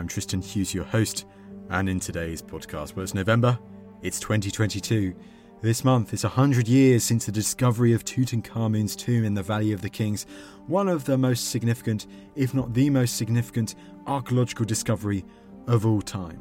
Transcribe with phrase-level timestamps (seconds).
[0.00, 1.26] I'm Tristan Hughes, your host,
[1.68, 3.58] and in today's podcast, well, it's November,
[4.00, 5.14] it's 2022.
[5.60, 9.82] This month is 100 years since the discovery of Tutankhamun's tomb in the Valley of
[9.82, 10.24] the Kings,
[10.68, 13.74] one of the most significant, if not the most significant,
[14.06, 15.22] archaeological discovery
[15.66, 16.40] of all time.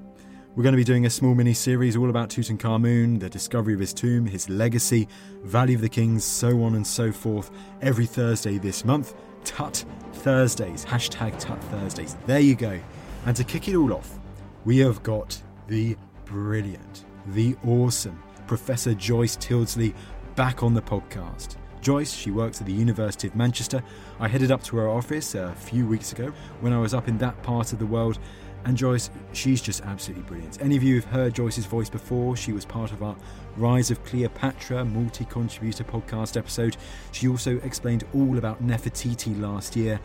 [0.56, 3.82] We're going to be doing a small mini series all about Tutankhamun, the discovery of
[3.82, 5.10] his tomb, his legacy,
[5.44, 9.16] Valley of the Kings, so on and so forth, every Thursday this month.
[9.44, 12.16] Tut Thursdays, hashtag Tut Thursdays.
[12.26, 12.80] There you go.
[13.26, 14.18] And to kick it all off,
[14.66, 19.94] we have got the brilliant, the awesome Professor Joyce Tyldesley
[20.36, 21.58] back on the podcast.
[21.82, 23.84] Joyce, she works at the University of Manchester.
[24.20, 27.18] I headed up to her office a few weeks ago when I was up in
[27.20, 28.20] that part of the world.
[28.66, 30.62] And Joyce, she's just absolutely brilliant.
[30.62, 32.36] Any of you have heard Joyce's voice before?
[32.36, 33.16] She was part of our
[33.56, 36.76] Rise of Cleopatra multi contributor podcast episode.
[37.12, 40.00] She also explained all about Nefertiti last year,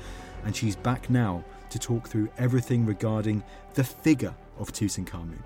[0.45, 3.43] and she's back now to talk through everything regarding
[3.75, 5.41] the figure of Tutankhamun.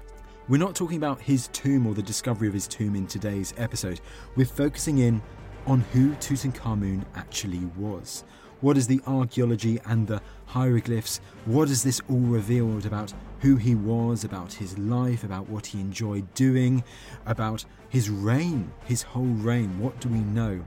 [0.46, 4.02] We're not talking about his tomb or the discovery of his tomb in today's episode.
[4.36, 5.22] We're focusing in
[5.66, 8.24] on who Tutankhamun actually was.
[8.60, 11.22] What is the archaeology and the hieroglyphs?
[11.46, 15.80] What has this all revealed about who he was, about his life, about what he
[15.80, 16.84] enjoyed doing,
[17.24, 19.78] about his reign, his whole reign?
[19.78, 20.62] What do we know?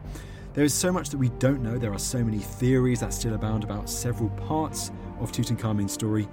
[0.53, 1.77] There is so much that we don't know.
[1.77, 4.91] There are so many theories that still abound about several parts
[5.21, 6.27] of Tutankhamun's story.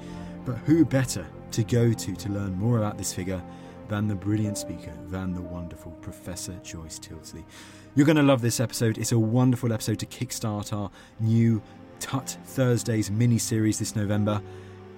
[0.44, 3.42] But who better to go to to learn more about this figure
[3.88, 7.44] than the brilliant speaker, than the wonderful Professor Joyce Tyldesley?
[7.94, 8.98] You're going to love this episode.
[8.98, 10.90] It's a wonderful episode to kickstart our
[11.20, 11.62] new
[12.00, 14.40] Tut Thursdays mini series this November.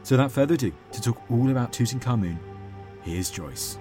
[0.03, 2.39] So, without further ado, to talk all about Tutankhamun,
[3.03, 3.79] here's Joyce.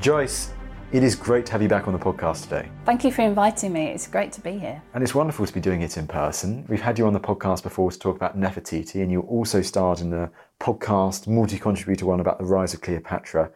[0.00, 0.52] Joyce,
[0.92, 2.68] it is great to have you back on the podcast today.
[2.84, 3.86] Thank you for inviting me.
[3.86, 4.82] It's great to be here.
[4.92, 6.66] And it's wonderful to be doing it in person.
[6.68, 10.00] We've had you on the podcast before to talk about Nefertiti, and you also starred
[10.00, 13.50] in the podcast multi contributor one about the rise of Cleopatra.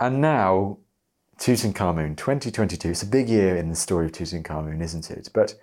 [0.00, 0.78] And now,
[1.38, 2.90] Tutankhamun 2022.
[2.90, 5.30] It's a big year in the story of Tutankhamun, isn't it?
[5.32, 5.54] But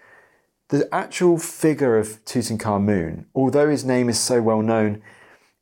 [0.69, 5.01] the actual figure of Tutankhamun, although his name is so well known,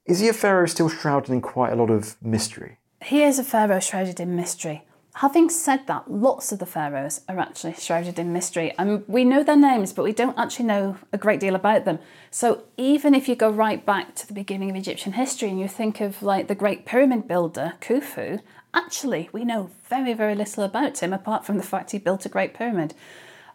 [0.05, 2.77] is he a pharaoh still shrouded in quite a lot of mystery?
[3.01, 4.85] He is a pharaoh shrouded in mystery.
[5.17, 8.73] Having said that, lots of the pharaohs are actually shrouded in mystery.
[8.79, 11.99] And we know their names, but we don't actually know a great deal about them.
[12.31, 15.67] So even if you go right back to the beginning of Egyptian history and you
[15.67, 18.41] think of like the great pyramid builder, Khufu,
[18.73, 22.29] actually we know very, very little about him apart from the fact he built a
[22.29, 22.95] great pyramid.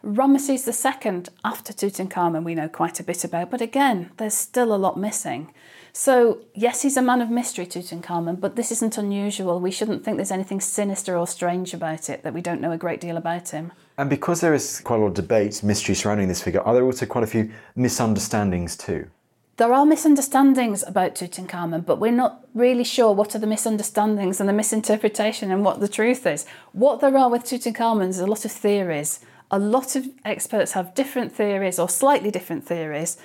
[0.05, 4.77] Ramesses II, after Tutankhamun, we know quite a bit about, but again, there's still a
[4.77, 5.53] lot missing.
[6.01, 9.59] So, yes, he's a man of mystery, Tutankhamun, but this isn't unusual.
[9.59, 12.77] We shouldn't think there's anything sinister or strange about it, that we don't know a
[12.79, 13.73] great deal about him.
[13.97, 16.85] And because there is quite a lot of debate, mystery surrounding this figure, are there
[16.85, 19.11] also quite a few misunderstandings too?
[19.57, 24.49] There are misunderstandings about Tutankhamun, but we're not really sure what are the misunderstandings and
[24.49, 26.47] the misinterpretation and what the truth is.
[26.71, 29.19] What there are with Tutankhamun is a lot of theories.
[29.51, 33.17] A lot of experts have different theories or slightly different theories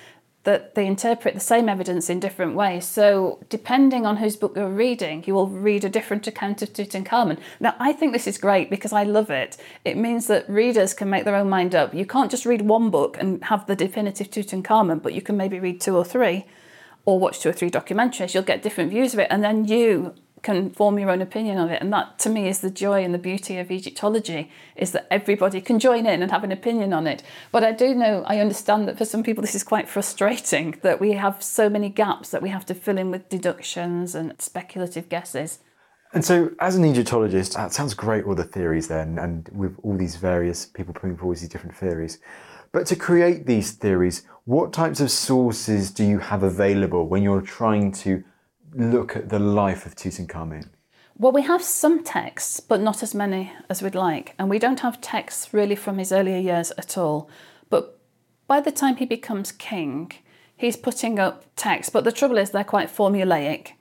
[0.43, 2.85] that they interpret the same evidence in different ways.
[2.85, 7.39] So, depending on whose book you're reading, you will read a different account of Tutankhamun.
[7.61, 9.57] Now, I think this is great because I love it.
[9.85, 11.93] It means that readers can make their own mind up.
[11.93, 15.59] You can't just read one book and have the definitive Tutankhamun, but you can maybe
[15.59, 16.45] read two or three
[17.05, 18.33] or watch two or three documentaries.
[18.33, 20.13] You'll get different views of it, and then you
[20.43, 21.81] can form your own opinion on it.
[21.81, 25.61] And that to me is the joy and the beauty of Egyptology is that everybody
[25.61, 27.23] can join in and have an opinion on it.
[27.51, 30.99] But I do know, I understand that for some people this is quite frustrating that
[30.99, 35.09] we have so many gaps that we have to fill in with deductions and speculative
[35.09, 35.59] guesses.
[36.13, 39.97] And so, as an Egyptologist, that sounds great, all the theories then, and with all
[39.97, 42.19] these various people putting forward these different theories.
[42.71, 47.41] But to create these theories, what types of sources do you have available when you're
[47.41, 48.23] trying to
[48.75, 50.69] look at the life of Tutankhamun?
[51.17, 54.33] Well, we have some texts, but not as many as we'd like.
[54.39, 57.29] And we don't have texts really from his earlier years at all.
[57.69, 57.99] But
[58.47, 60.11] by the time he becomes king,
[60.57, 61.91] he's putting up texts.
[61.91, 63.73] But the trouble is, they're quite formulaic.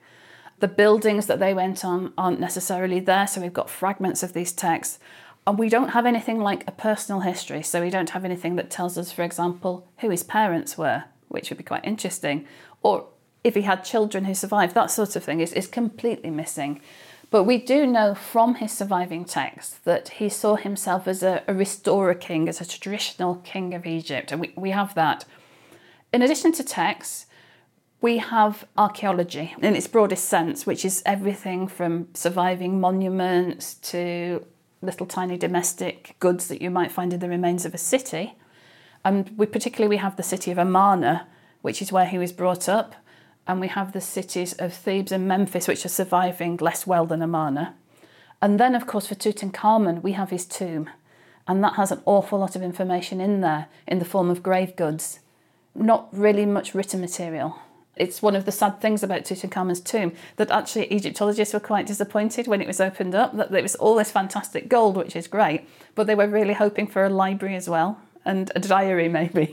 [0.59, 4.51] The buildings that they went on aren't necessarily there, so we've got fragments of these
[4.51, 4.99] texts.
[5.45, 8.69] And we don't have anything like a personal history, so we don't have anything that
[8.69, 12.45] tells us, for example, who his parents were, which would be quite interesting,
[12.81, 13.07] or
[13.43, 16.81] if he had children who survived, that sort of thing is, is completely missing.
[17.29, 21.53] But we do know from his surviving texts that he saw himself as a, a
[21.53, 25.25] restorer king, as a traditional king of Egypt, and we, we have that.
[26.13, 27.25] In addition to texts,
[28.01, 34.45] we have archaeology in its broadest sense, which is everything from surviving monuments to
[34.81, 38.35] little tiny domestic goods that you might find in the remains of a city.
[39.05, 41.27] And we particularly we have the city of Amarna,
[41.61, 42.93] which is where he was brought up,
[43.47, 47.21] and we have the cities of Thebes and Memphis, which are surviving less well than
[47.21, 47.75] Amarna.
[48.41, 50.89] And then, of course, for Tutankhamun, we have his tomb,
[51.47, 54.75] and that has an awful lot of information in there in the form of grave
[54.75, 55.19] goods.
[55.75, 57.57] Not really much written material.
[57.95, 62.47] It's one of the sad things about Tutankhamun's tomb that actually Egyptologists were quite disappointed
[62.47, 65.67] when it was opened up, that there was all this fantastic gold, which is great,
[65.93, 69.47] but they were really hoping for a library as well and a diary maybe.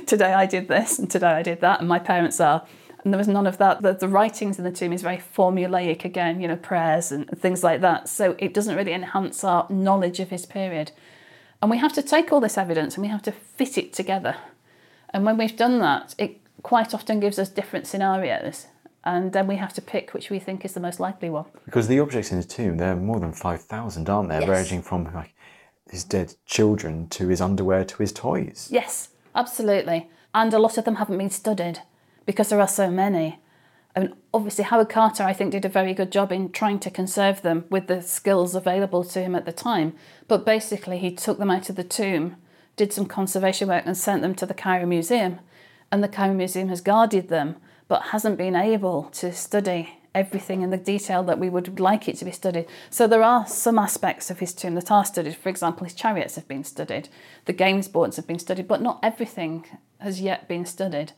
[0.06, 2.64] today I did this and today I did that, and my parents are.
[3.04, 3.82] And there was none of that.
[3.82, 7.64] The, the writings in the tomb is very formulaic again, you know, prayers and things
[7.64, 8.08] like that.
[8.08, 10.92] So it doesn't really enhance our knowledge of his period.
[11.60, 14.36] And we have to take all this evidence and we have to fit it together.
[15.10, 18.66] And when we've done that, it quite often gives us different scenarios
[19.04, 21.46] and then we have to pick which we think is the most likely one.
[21.64, 24.40] Because the objects in his tomb, there are more than 5,000, aren't there?
[24.40, 24.48] Yes.
[24.48, 25.34] Ranging from like
[25.90, 28.68] his dead children to his underwear to his toys.
[28.70, 30.08] Yes, absolutely.
[30.34, 31.80] And a lot of them haven't been studied
[32.26, 33.40] because there are so many.
[33.94, 36.90] I mean, obviously, Howard Carter, I think, did a very good job in trying to
[36.90, 39.94] conserve them with the skills available to him at the time.
[40.28, 42.36] But basically, he took them out of the tomb,
[42.76, 45.40] did some conservation work, and sent them to the Cairo Museum
[45.92, 50.70] and the Cairo Museum has guarded them but hasn't been able to study everything in
[50.70, 52.66] the detail that we would like it to be studied.
[52.90, 55.36] So there are some aspects of his tomb that are studied.
[55.36, 57.08] For example, his chariots have been studied,
[57.44, 59.66] the games boards have been studied, but not everything
[59.98, 61.12] has yet been studied.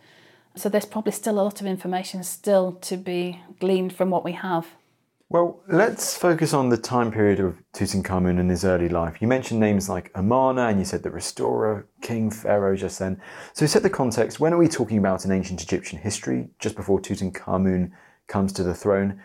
[0.57, 4.33] So there's probably still a lot of information still to be gleaned from what we
[4.33, 4.67] have.
[5.29, 9.21] Well, let's focus on the time period of Tutankhamun and his early life.
[9.21, 13.21] You mentioned names like Amarna and you said the restorer, king, pharaoh just then.
[13.53, 14.39] So, set the context.
[14.39, 17.91] When are we talking about in ancient Egyptian history, just before Tutankhamun
[18.29, 19.21] comes to the throne?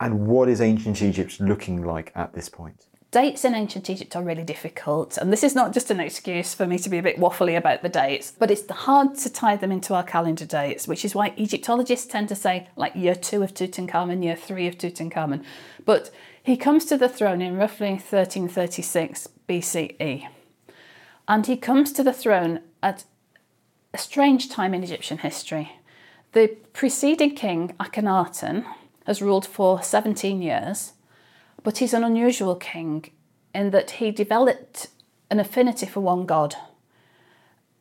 [0.00, 2.86] And what is ancient Egypt looking like at this point?
[3.14, 6.66] Dates in ancient Egypt are really difficult, and this is not just an excuse for
[6.66, 9.70] me to be a bit waffly about the dates, but it's hard to tie them
[9.70, 13.54] into our calendar dates, which is why Egyptologists tend to say like year two of
[13.54, 15.44] Tutankhamun, year three of Tutankhamun.
[15.84, 16.10] But
[16.42, 20.26] he comes to the throne in roughly 1336 BCE,
[21.28, 23.04] and he comes to the throne at
[23.92, 25.76] a strange time in Egyptian history.
[26.32, 28.64] The preceding king, Akhenaten,
[29.06, 30.94] has ruled for 17 years
[31.64, 33.10] but he's an unusual king
[33.54, 34.88] in that he developed
[35.30, 36.56] an affinity for one god.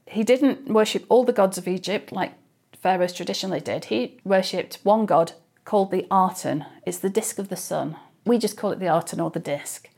[0.05, 2.33] He didn't worship all the gods of Egypt like
[2.79, 3.85] pharaohs traditionally did.
[3.85, 5.33] He worshipped one god
[5.65, 6.65] called the Aten.
[6.85, 7.95] It's the disk of the sun.
[8.25, 9.89] We just call it the Aten or the disk.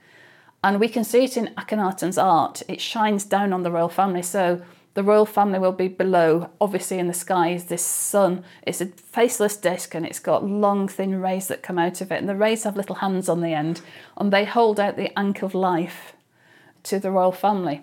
[0.64, 2.64] And we can see it in Akhenaten's art.
[2.68, 4.22] It shines down on the royal family.
[4.22, 4.62] So
[4.96, 6.50] the royal family will be below.
[6.60, 8.44] Obviously, in the sky is this sun.
[8.64, 12.20] It's a faceless disc and it's got long, thin rays that come out of it.
[12.20, 13.82] And the rays have little hands on the end
[14.18, 16.14] and they hold out the ankh of life
[16.84, 17.82] to the royal family.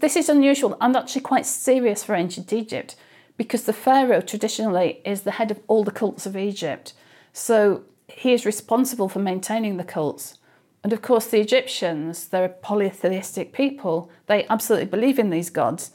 [0.00, 2.96] This is unusual and actually quite serious for ancient Egypt
[3.36, 6.92] because the pharaoh traditionally is the head of all the cults of Egypt.
[7.32, 10.38] So he is responsible for maintaining the cults.
[10.82, 14.10] And of course, the Egyptians, they're a polytheistic people.
[14.26, 15.92] They absolutely believe in these gods.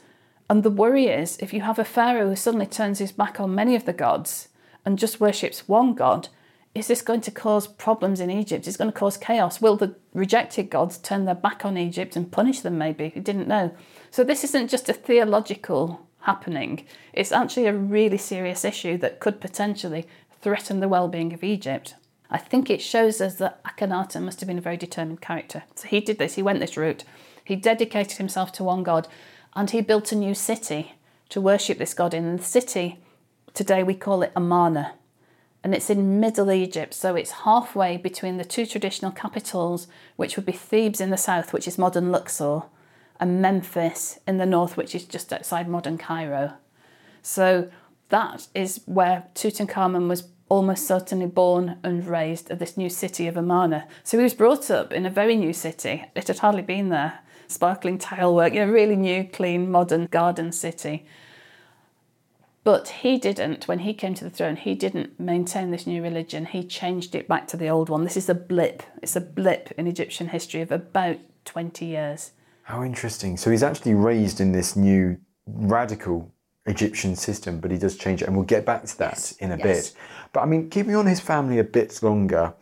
[0.50, 3.54] And the worry is if you have a pharaoh who suddenly turns his back on
[3.54, 4.48] many of the gods
[4.84, 6.28] and just worships one god,
[6.74, 8.66] is this going to cause problems in Egypt?
[8.66, 9.60] Is it going to cause chaos?
[9.60, 13.10] Will the rejected gods turn their back on Egypt and punish them maybe?
[13.10, 13.74] Who didn't know.
[14.10, 16.86] So this isn't just a theological happening.
[17.12, 20.06] It's actually a really serious issue that could potentially
[20.40, 21.94] threaten the well-being of Egypt.
[22.30, 25.64] I think it shows us that Akhenaten must have been a very determined character.
[25.74, 27.04] So he did this, he went this route.
[27.42, 29.08] He dedicated himself to one god
[29.54, 30.94] and he built a new city
[31.28, 32.36] to worship this god in.
[32.36, 33.00] the city,
[33.54, 34.94] today we call it Amarna,
[35.62, 40.46] and it's in Middle Egypt, so it's halfway between the two traditional capitals, which would
[40.46, 42.62] be Thebes in the south, which is modern Luxor,
[43.20, 46.54] and Memphis in the north, which is just outside modern Cairo.
[47.22, 47.70] So
[48.08, 53.36] that is where Tutankhamun was almost certainly born and raised at this new city of
[53.36, 53.86] Amarna.
[54.02, 56.06] So he was brought up in a very new city.
[56.14, 57.20] It had hardly been there.
[57.48, 61.06] Sparkling tile work, you know, really new, clean, modern garden city.
[62.62, 66.44] But he didn't, when he came to the throne, he didn't maintain this new religion.
[66.44, 68.04] He changed it back to the old one.
[68.04, 68.82] This is a blip.
[69.00, 72.32] It's a blip in Egyptian history of about 20 years.
[72.64, 73.38] How interesting.
[73.38, 76.30] So he's actually raised in this new radical
[76.66, 78.26] Egyptian system, but he does change it.
[78.28, 79.64] And we'll get back to that Yes, in a yes.
[79.64, 79.98] bit.
[80.34, 82.52] But I mean, keeping on his family a bit longer,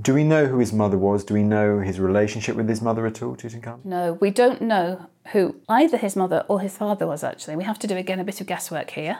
[0.00, 1.24] do we know who his mother was?
[1.24, 3.84] Do we know his relationship with his mother at all, Tutankhamun?
[3.84, 7.56] No, we don't know who either his mother or his father was actually.
[7.56, 9.18] We have to do again a bit of guesswork here.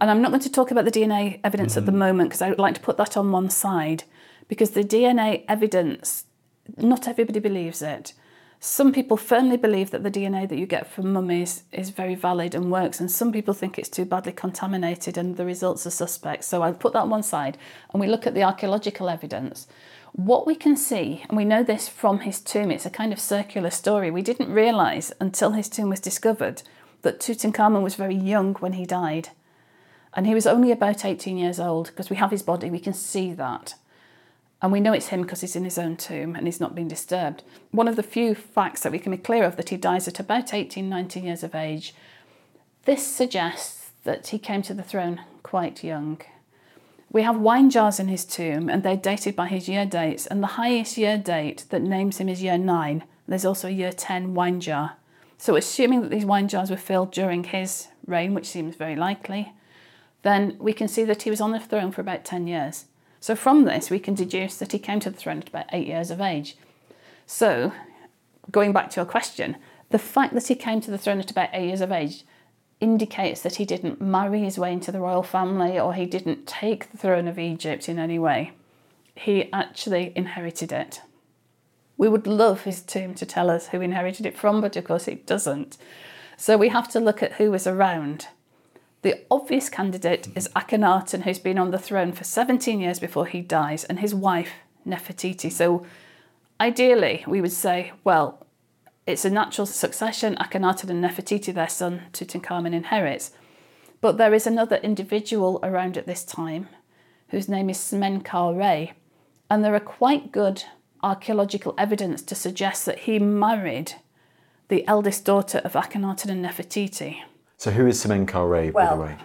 [0.00, 1.98] And I'm not going to talk about the DNA evidence at the mm-hmm.
[1.98, 4.04] moment because I would like to put that on one side
[4.46, 6.26] because the DNA evidence,
[6.76, 8.12] not everybody believes it.
[8.60, 12.54] Some people firmly believe that the DNA that you get from mummies is very valid
[12.54, 16.44] and works, and some people think it's too badly contaminated and the results are suspect.
[16.44, 17.58] So I'll put that on one side
[17.92, 19.66] and we look at the archaeological evidence.
[20.16, 23.20] What we can see, and we know this from his tomb, it's a kind of
[23.20, 24.10] circular story.
[24.10, 26.62] We didn't realise until his tomb was discovered
[27.02, 29.28] that Tutankhamun was very young when he died.
[30.14, 32.94] And he was only about 18 years old because we have his body, we can
[32.94, 33.74] see that.
[34.62, 36.88] And we know it's him because he's in his own tomb and he's not been
[36.88, 37.42] disturbed.
[37.70, 40.18] One of the few facts that we can be clear of that he dies at
[40.18, 41.94] about 18, 19 years of age.
[42.86, 46.22] This suggests that he came to the throne quite young.
[47.16, 50.42] We have wine jars in his tomb and they're dated by his year dates, and
[50.42, 53.04] the highest year date that names him is year 9.
[53.26, 54.96] There's also a year 10 wine jar.
[55.38, 59.54] So, assuming that these wine jars were filled during his reign, which seems very likely,
[60.24, 62.84] then we can see that he was on the throne for about 10 years.
[63.18, 65.86] So, from this, we can deduce that he came to the throne at about eight
[65.86, 66.58] years of age.
[67.24, 67.72] So,
[68.50, 69.56] going back to your question,
[69.88, 72.24] the fact that he came to the throne at about eight years of age
[72.80, 76.90] indicates that he didn't marry his way into the royal family or he didn't take
[76.90, 78.52] the throne of Egypt in any way.
[79.14, 81.00] He actually inherited it.
[81.96, 85.08] We would love his tomb to tell us who inherited it from, but of course
[85.08, 85.78] it doesn't.
[86.36, 88.28] So we have to look at who was around.
[89.00, 93.40] The obvious candidate is Akhenaten, who's been on the throne for 17 years before he
[93.40, 94.52] dies, and his wife,
[94.86, 95.50] Nefertiti.
[95.50, 95.86] So
[96.60, 98.45] ideally, we would say, well,
[99.06, 100.36] it's a natural succession.
[100.36, 103.30] Akhenaten and Nefertiti, their son Tutankhamun, inherits.
[104.00, 106.68] But there is another individual around at this time
[107.28, 108.92] whose name is Smenkhare,
[109.50, 110.64] and there are quite good
[111.02, 113.94] archaeological evidence to suggest that he married
[114.68, 117.18] the eldest daughter of Akhenaten and Nefertiti.
[117.56, 119.16] So who is Smenkhare, by the way?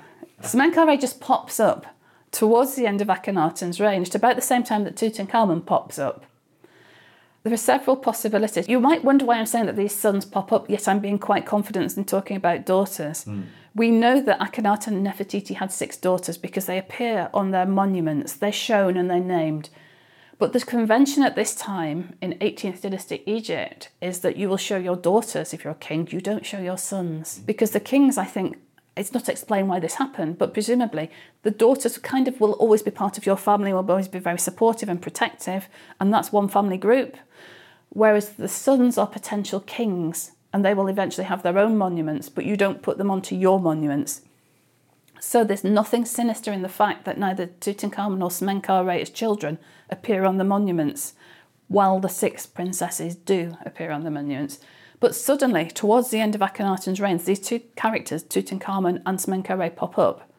[0.42, 1.86] Smenkhare just pops up
[2.32, 6.26] towards the end of Akhenaten's reign, at about the same time that Tutankhamun pops up.
[7.44, 8.70] There are several possibilities.
[8.70, 11.46] You might wonder why I'm saying that these sons pop up, yet I'm being quite
[11.46, 13.24] confident in talking about daughters.
[13.24, 13.44] Hmm.
[13.74, 18.34] We know that Akhenaten and Nefertiti had six daughters because they appear on their monuments.
[18.34, 19.70] They're shown and they're named.
[20.38, 24.78] But the convention at this time in 18th dynasty Egypt is that you will show
[24.78, 27.38] your daughters if you're a king, you don't show your sons.
[27.38, 27.46] Hmm.
[27.46, 28.58] Because the kings, I think,
[28.96, 31.10] it's not explained why this happened, but presumably
[31.44, 34.40] the daughters kind of will always be part of your family, will always be very
[34.40, 35.68] supportive and protective,
[36.00, 37.18] and that's one family group.
[37.90, 42.46] Whereas the sons are potential kings and they will eventually have their own monuments, but
[42.46, 44.22] you don't put them onto your monuments.
[45.20, 50.38] So there's nothing sinister in the fact that neither Tutankhamun or Smenkhare's children appear on
[50.38, 51.14] the monuments,
[51.68, 54.60] while the six princesses do appear on the monuments.
[55.02, 59.98] But suddenly, towards the end of Akhenaten's reign, these two characters, Tutankhamun and Smenkhare, pop
[59.98, 60.30] up.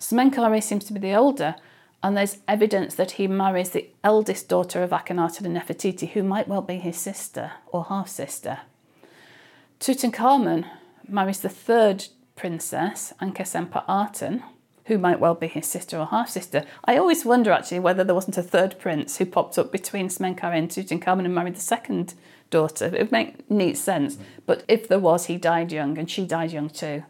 [0.00, 1.54] Smenkhare seems to be the older,
[2.02, 6.48] and there's evidence that he marries the eldest daughter of Akhenaten and Nefertiti, who might
[6.48, 8.58] well be his sister or half sister.
[9.78, 10.68] Tutankhamun
[11.08, 14.42] marries the third princess, Ankhesenpaaten,
[14.86, 16.64] who might well be his sister or half sister.
[16.84, 20.58] I always wonder actually whether there wasn't a third prince who popped up between Smenkhare
[20.58, 22.14] and Tutankhamun and married the second
[22.50, 22.86] daughter.
[22.86, 24.18] It would make neat sense.
[24.46, 27.04] But if there was, he died young and she died young too.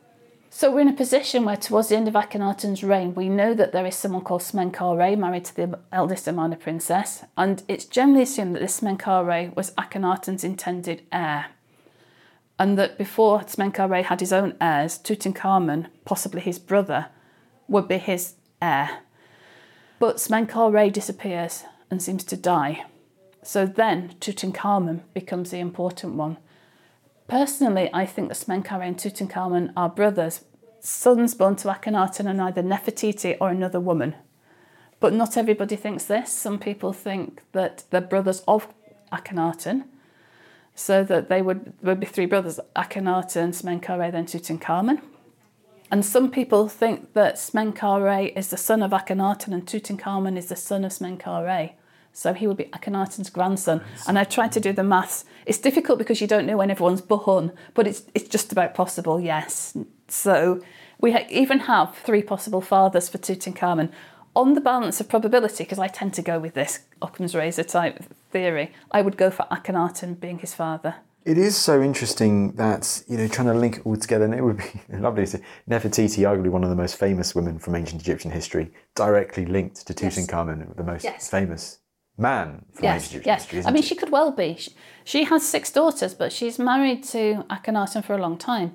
[0.51, 3.73] So we're in a position where towards the end of Akhenaten's reign, we know that
[3.73, 8.55] there is someone called Smenkhare married to the eldest Amarna princess, and it's generally assumed
[8.55, 11.47] that this Smenkhare was Akhenaten's intended heir
[12.59, 17.07] and that before Smenkhare had his own heirs, Tutankhamun, possibly his brother,
[17.69, 19.01] would be his heir.
[19.99, 22.85] But Smenkhare disappears and seems to die.
[23.45, 26.39] So then Tutankhamun becomes the important one.
[27.29, 30.45] Personally, I think that Smenkhare and Tutankhamun are brothers,
[30.81, 34.15] sons born to Akhenaten and either Nefertiti or another woman.
[34.99, 36.33] But not everybody thinks this.
[36.33, 38.69] Some people think that they're brothers of
[39.13, 39.85] Akhenaten,
[40.75, 45.03] so that they would, would be three brothers Akhenaten, Smenkhare, then Tutankhamun.
[45.91, 50.57] And some people think that Smenkhare is the son of Akhenaten and Tutankhamun is the
[50.57, 51.73] son of Smenkhare.
[52.17, 53.83] So he would be Akhenaten's grandson.
[54.07, 55.25] And I've tried to do the maths.
[55.47, 59.21] It's difficult because you don't know when everyone's born, but it's, it's just about possible,
[59.21, 59.77] yes.
[60.09, 60.63] So
[61.01, 63.91] we ha- even have three possible fathers for Tutankhamun.
[64.37, 68.03] On the balance of probability, because I tend to go with this Occam's razor type
[68.31, 70.97] theory, I would go for Akhenaten being his father.
[71.25, 74.43] It is so interesting that, you know, trying to link it all together, and it
[74.43, 74.65] would be
[74.99, 78.73] lovely to see Nefertiti, arguably one of the most famous women from ancient Egyptian history,
[78.95, 81.29] directly linked to Tutankhamun, the most Yes.
[81.31, 81.79] famous
[82.17, 83.43] man from Yes, Egyptian yes.
[83.45, 83.63] history.
[83.67, 83.87] I mean, it?
[83.87, 84.57] she could well be.
[84.57, 84.71] She,
[85.05, 88.73] she has six daughters, but she's married to Akhenaten for a long time.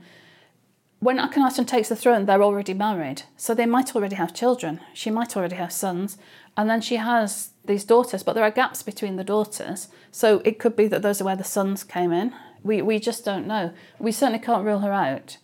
[1.00, 4.81] When Akhenaten takes the throne, they're already married, so they might already have children.
[4.93, 6.17] She might already have sons,
[6.58, 10.60] and then she has these daughters, but there are gaps between the daughters, so it
[10.60, 12.34] could be that those are where the sons came in.
[12.63, 13.72] We we just don't know.
[13.98, 15.38] We certainly can't rule her out.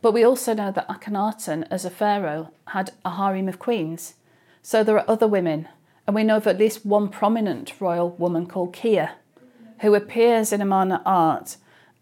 [0.00, 4.14] But we also know that Akhenaten, as a pharaoh, had a harem of queens.
[4.62, 5.68] So there are other women,
[6.06, 9.12] and we know of at least one prominent royal woman called Kiya,
[9.80, 11.56] who appears in Amarna art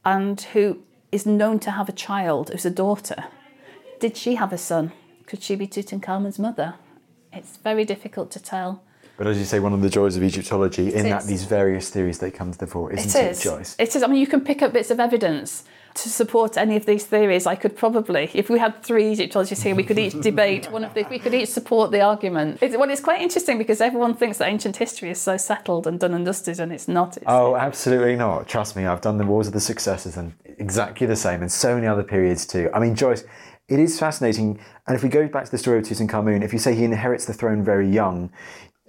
[0.05, 3.25] and who is known to have a child who's a daughter.
[4.01, 4.93] Did she have a son?
[5.27, 6.75] Could she be Tutankhamun's mother?
[7.33, 8.83] It's very difficult to tell.
[9.17, 12.19] But as you say, one of the joys of Egyptology, in that these various theories
[12.19, 13.43] they come to the fore, isn't It it, is.
[13.43, 13.77] Joyce?
[13.79, 14.03] It is.
[14.03, 17.47] I mean, you can pick up bits of evidence to support any of these theories.
[17.47, 20.95] I could probably, if we had three Egyptologists here, we could each debate one of
[20.95, 21.05] the.
[21.11, 22.59] We could each support the argument.
[22.63, 26.01] It's, well, it's quite interesting because everyone thinks that ancient history is so settled and
[26.01, 27.17] done and dusted, and it's not.
[27.17, 28.49] It's, Oh, absolutely not.
[28.49, 31.75] Trust me, I've done the Wars of the Successors and exactly the same, and so
[31.75, 32.71] many other periods too.
[32.73, 33.25] I mean, Joyce,
[33.69, 34.61] it is fascinating.
[34.87, 37.27] And if we go back to the story of Tutankhamun, if you say he inherits
[37.27, 38.31] the throne very young,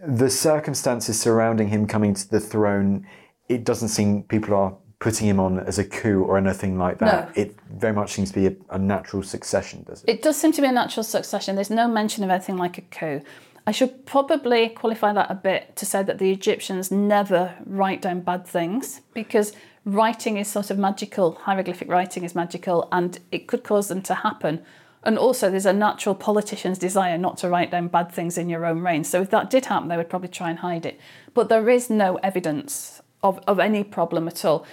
[0.05, 3.07] the circumstances surrounding him coming to the throne,
[3.47, 7.35] it doesn't seem people are putting him on as a coup or anything like that.
[7.35, 7.41] No.
[7.43, 10.09] It very much seems to be a, a natural succession, does it?
[10.09, 11.55] It does seem to be a natural succession.
[11.55, 13.21] There's no mention of anything like a coup.
[13.67, 18.21] I should probably qualify that a bit to say that the Egyptians never write down
[18.21, 19.51] bad things because
[19.83, 24.15] writing is sort of magical, hieroglyphic writing is magical, and it could cause them to
[24.15, 24.63] happen.
[25.03, 28.65] And also, there's a natural politician's desire not to write down bad things in your
[28.65, 29.03] own reign.
[29.03, 30.97] So, if that did happen, they would probably try and hide it.
[31.33, 34.65] But there is no evidence of, of any problem at all.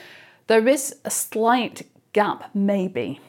[0.50, 3.20] There is a slight gap, maybe,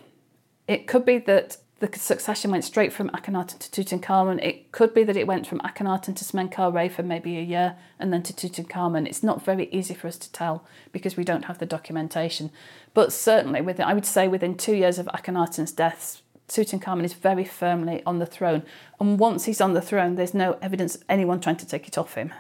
[0.68, 4.44] it could be that the succession went straight from Akhenaten to Tutankhamun.
[4.44, 8.12] It could be that it went from Akhenaten to Smenkhare for maybe a year and
[8.12, 9.06] then to Tutankhamun.
[9.06, 12.50] It's not very easy for us to tell because we don't have the documentation.
[12.96, 17.46] But certainly, within, I would say within two years of Akhenaten's death, Tutankhamun is very
[17.46, 18.64] firmly on the throne.
[19.00, 22.00] And once he's on the throne, there's no evidence of anyone trying to take it
[22.00, 22.34] off him.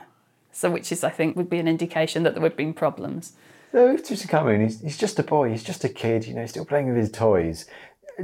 [0.51, 3.33] So, which is, I think, would be an indication that there would have been problems.
[3.73, 6.87] If Tutankhamun, he's, he's just a boy, he's just a kid, you know, still playing
[6.87, 7.65] with his toys.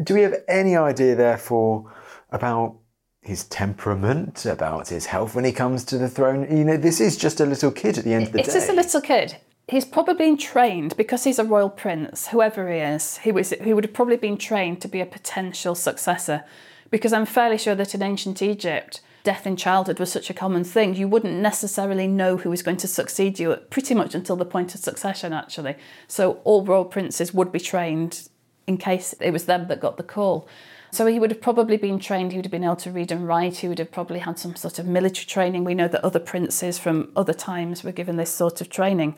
[0.03, 1.91] Do we have any idea, therefore,
[2.31, 2.77] about
[3.21, 6.47] his temperament, about his health when he comes to the throne?
[6.55, 8.57] You know, this is just a little kid at the end of the It's day.
[8.57, 9.37] It's just a little kid.
[9.69, 13.17] He's probably been trained because he's a royal prince, whoever he is.
[13.17, 16.45] He was he would have probably been trained to be a potential successor,
[16.89, 20.63] because I'm fairly sure that in ancient Egypt, death in childhood was such a common
[20.63, 20.95] thing.
[20.95, 24.73] You wouldn't necessarily know who was going to succeed you pretty much until the point
[24.73, 25.75] of succession, actually.
[26.07, 28.29] So all royal princes would be trained
[28.67, 30.47] in case it was them that got the call.
[30.91, 33.27] So he would have probably been trained, he would have been able to read and
[33.27, 35.65] write, he would have probably had some sort of military training.
[35.65, 39.17] We know that other princes from other times were given this sort of training.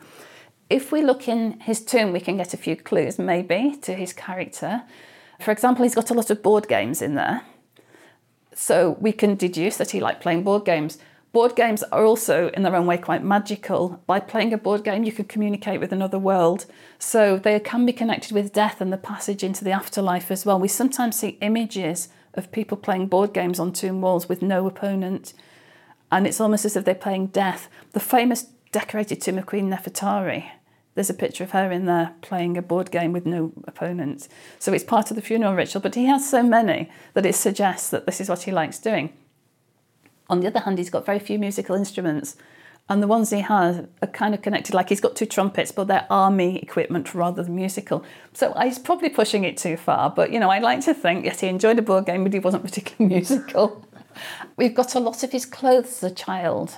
[0.68, 4.12] If we look in his tomb, we can get a few clues maybe to his
[4.12, 4.82] character.
[5.38, 7.42] For example, he's got a lot of board games in there.
[8.54, 10.98] So we can deduce that he liked playing board games.
[11.32, 14.02] Board games are also, in their own way, quite magical.
[14.06, 16.66] By playing a board game, you can communicate with another world.
[16.98, 20.58] So they can be connected with death and the passage into the afterlife as well.
[20.58, 25.32] We sometimes see images of people playing board games on tomb walls with no opponent,
[26.10, 27.68] and it's almost as if they're playing death.
[27.92, 30.50] The famous decorated tomb of Queen Nefertari,
[30.94, 34.28] there's a picture of her in there playing a board game with no opponent.
[34.58, 37.90] So it's part of the funeral ritual, but he has so many that it suggests
[37.90, 39.12] that this is what he likes doing.
[40.28, 42.36] On the other hand, he's got very few musical instruments,
[42.88, 44.74] and the ones he has are kind of connected.
[44.74, 48.04] Like he's got two trumpets, but they're army equipment rather than musical.
[48.32, 50.10] So he's probably pushing it too far.
[50.10, 52.40] But you know, I like to think yes, he enjoyed a board game, but he
[52.40, 53.86] wasn't particularly musical.
[54.56, 56.76] We've got a lot of his clothes as a child.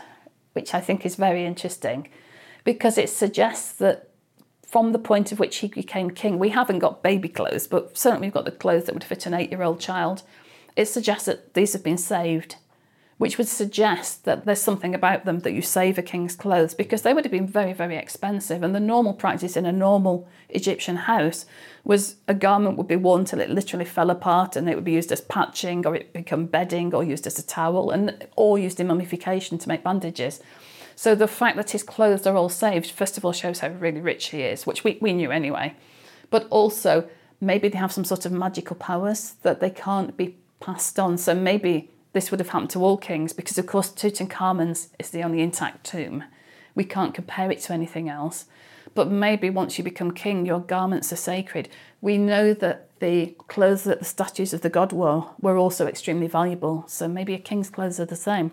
[0.53, 2.09] which I think is very interesting
[2.65, 4.09] because it suggests that
[4.67, 8.29] from the point of which he became king, we haven't got baby clothes, but certainly
[8.29, 10.23] we've got the clothes that would fit an eight year old child.
[10.77, 12.57] It suggests that these have been saved
[13.23, 17.03] which would suggest that there's something about them that you save a king's clothes because
[17.03, 18.65] they would have been very, very expensive.
[18.65, 21.47] And the normal practice in a normal Egyptian house
[21.85, 24.95] was a garment would be worn till it literally fell apart and it would be
[24.95, 28.81] used as patching or it become bedding or used as a towel and or used
[28.81, 30.41] in mummification to make bandages.
[30.95, 34.01] So the fact that his clothes are all saved, first of all, shows how really
[34.01, 35.75] rich he is, which we, we knew anyway.
[36.31, 37.09] But also,
[37.41, 41.19] maybe they have some sort of magical powers that they can't be passed on.
[41.19, 45.23] So maybe this would have happened to all kings because, of course, Tutankhamun's is the
[45.23, 46.25] only intact tomb.
[46.75, 48.47] We can't compare it to anything else.
[48.95, 51.69] But maybe once you become king, your garments are sacred.
[52.01, 56.27] We know that the clothes that the statues of the god wore were also extremely
[56.27, 58.53] valuable, so maybe a king's clothes are the same.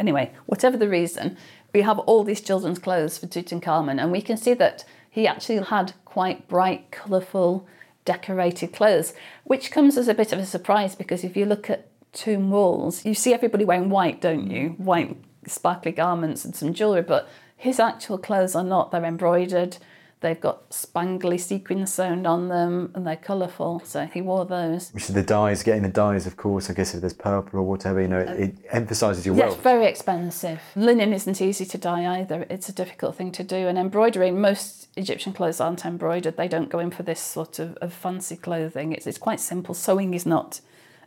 [0.00, 1.36] Anyway, whatever the reason,
[1.72, 5.58] we have all these children's clothes for Tutankhamun, and we can see that he actually
[5.58, 7.66] had quite bright, colourful,
[8.04, 11.88] decorated clothes, which comes as a bit of a surprise because if you look at
[12.12, 14.70] tomb walls, you see everybody wearing white, don't you?
[14.70, 18.90] White sparkly garments and some jewellery, but his actual clothes are not.
[18.90, 19.78] They're embroidered,
[20.20, 23.82] they've got spangly sequins sewn on them, and they're colourful.
[23.84, 24.90] So he wore those.
[24.92, 26.70] Which is the dyes, getting the dyes, of course.
[26.70, 29.62] I guess if there's purple or whatever, you know, it, it emphasises your Yes, wealth.
[29.62, 30.60] very expensive.
[30.76, 32.46] Linen isn't easy to dye either.
[32.48, 33.68] It's a difficult thing to do.
[33.68, 36.36] And embroidery, most Egyptian clothes aren't embroidered.
[36.36, 38.92] They don't go in for this sort of, of fancy clothing.
[38.92, 39.74] It's, it's quite simple.
[39.74, 40.60] Sewing is not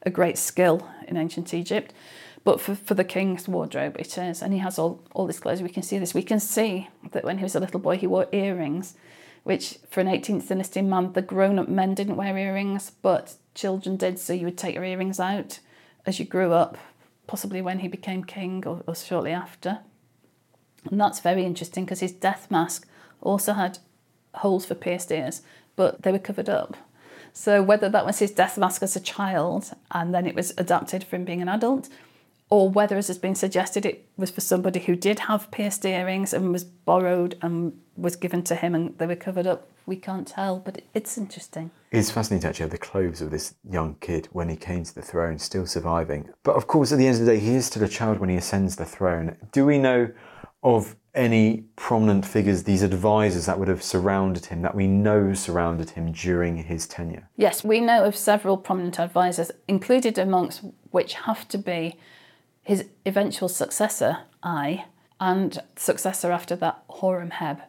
[0.03, 1.93] a great skill in ancient Egypt.
[2.43, 4.41] But for, for the king's wardrobe, it is.
[4.41, 5.61] And he has all, all this clothes.
[5.61, 6.13] We can see this.
[6.13, 8.95] We can see that when he was a little boy, he wore earrings,
[9.43, 13.97] which for an 18th dynasty man, the grown up men didn't wear earrings, but children
[13.97, 14.19] did.
[14.19, 15.59] So you would take your earrings out
[16.05, 16.77] as you grew up,
[17.27, 19.79] possibly when he became king or, or shortly after.
[20.89, 22.87] And that's very interesting because his death mask
[23.21, 23.79] also had
[24.35, 25.41] holes for pierced ears,
[25.75, 26.77] but they were covered up.
[27.33, 31.03] So whether that was his death mask as a child and then it was adapted
[31.03, 31.89] from being an adult,
[32.49, 36.33] or whether, as has been suggested, it was for somebody who did have pierced earrings
[36.33, 40.27] and was borrowed and was given to him and they were covered up, we can't
[40.27, 41.71] tell, but it's interesting.
[41.91, 44.95] It's fascinating to actually have the clothes of this young kid when he came to
[44.95, 46.29] the throne, still surviving.
[46.43, 48.29] But of course, at the end of the day, he is still a child when
[48.29, 49.37] he ascends the throne.
[49.51, 50.09] Do we know
[50.63, 55.91] of any prominent figures, these advisors that would have surrounded him, that we know surrounded
[55.91, 57.29] him during his tenure?
[57.35, 61.97] Yes, we know of several prominent advisors, included amongst which have to be
[62.67, 64.83] his eventual successor, Ay,
[65.21, 67.61] and successor after that, Horemheb,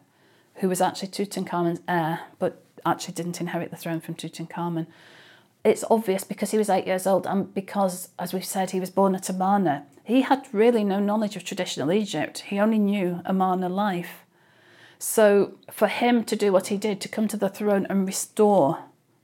[0.55, 4.87] who was actually Tutankhamun's heir, but actually didn't inherit the throne from Tutankhamun.
[5.63, 8.89] It's obvious because he was eight years old and because, as we've said, he was
[8.89, 9.85] born at Amarna.
[10.03, 12.39] He had really no knowledge of traditional Egypt.
[12.39, 14.25] He only knew Amarna life.
[14.97, 18.79] So for him to do what he did, to come to the throne and restore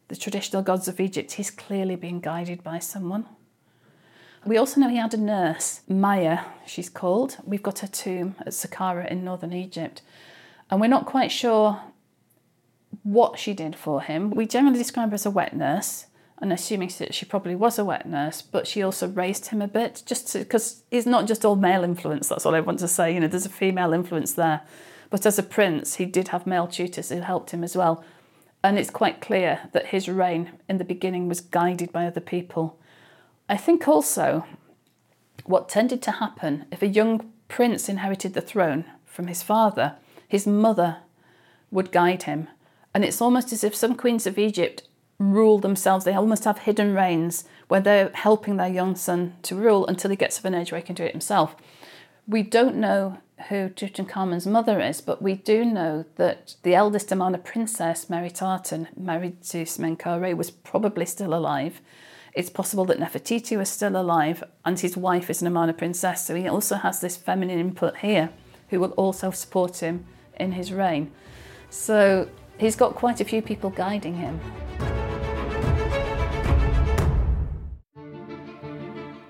[0.08, 3.26] the traditional gods of Egypt, he's clearly being guided by someone.
[4.46, 7.38] We also know he had a nurse, Maya, she's called.
[7.44, 10.04] We've got her tomb at Saqqara in northern Egypt.
[10.70, 11.82] And we're not quite sure
[13.02, 14.30] what she did for him.
[14.30, 16.06] We generally describe her as a wet nurse,
[16.40, 19.68] and assuming that she probably was a wet nurse, but she also raised him a
[19.68, 23.14] bit, just because he's not just all male influence, that's all I want to say.
[23.14, 24.62] You know, there's a female influence there.
[25.10, 28.04] But as a prince, he did have male tutors who helped him as well.
[28.64, 32.80] And it's quite clear that his reign in the beginning was guided by other people.
[33.48, 34.46] I think also
[35.46, 39.96] what tended to happen if a young prince inherited the throne from his father,
[40.28, 40.98] his mother
[41.72, 42.48] would guide him.
[42.94, 44.84] And it's almost as if some queens of Egypt
[45.20, 46.06] rule themselves.
[46.06, 50.18] They almost have hidden reigns where they're helping their young son to rule until he
[50.18, 51.56] gets of an age where he can do it himself.
[52.28, 57.38] We don't know who Tutankhamun's mother is, but we do know that the eldest Amarna
[57.38, 61.82] princess, Meritaten, married to Smenkhare, was probably still alive.
[62.36, 66.36] It's possible that Nefertiti was still alive and his wife is an Amarna princess, so
[66.36, 68.30] he also has this feminine input here
[68.70, 70.06] who will also support him
[70.38, 71.12] in his reign.
[71.70, 74.42] So he's got quite a few people guiding him.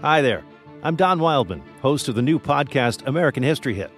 [0.02, 0.44] Hi there.
[0.82, 3.91] I'm Don Wildman, host of the new podcast American History Hit.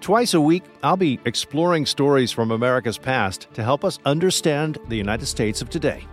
[0.00, 4.96] Twice a week, I'll be exploring stories from America's past to help us understand the
[4.96, 6.06] United States of today.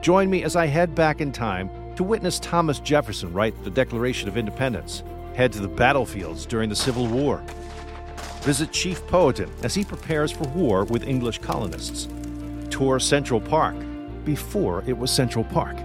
[0.00, 4.30] Join me as I head back in time to witness Thomas Jefferson write the Declaration
[4.30, 5.02] of Independence,
[5.34, 7.42] head to the battlefields during the Civil War,
[8.40, 12.08] visit Chief Powhatan as he prepares for war with English colonists,
[12.70, 13.76] tour Central Park
[14.24, 15.76] before it was Central Park,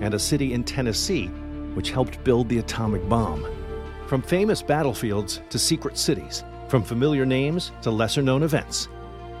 [0.00, 1.26] and a city in Tennessee
[1.74, 3.46] which helped build the atomic bomb.
[4.06, 8.88] From famous battlefields to secret cities, from familiar names to lesser known events,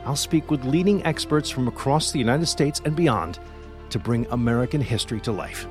[0.04, 3.38] I'll speak with leading experts from across the United States and beyond
[3.90, 5.66] to bring American history to life.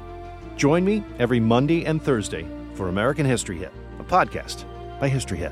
[0.55, 4.65] Join me every Monday and Thursday for American History Hit, a podcast
[4.99, 5.51] by History Hit.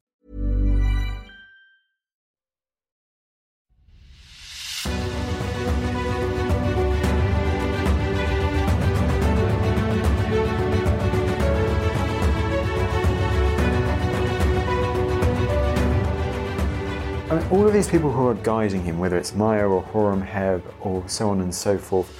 [17.31, 20.61] I mean, all of these people who are guiding him, whether it's Maya or Horemheb
[20.81, 22.13] or so on and so forth,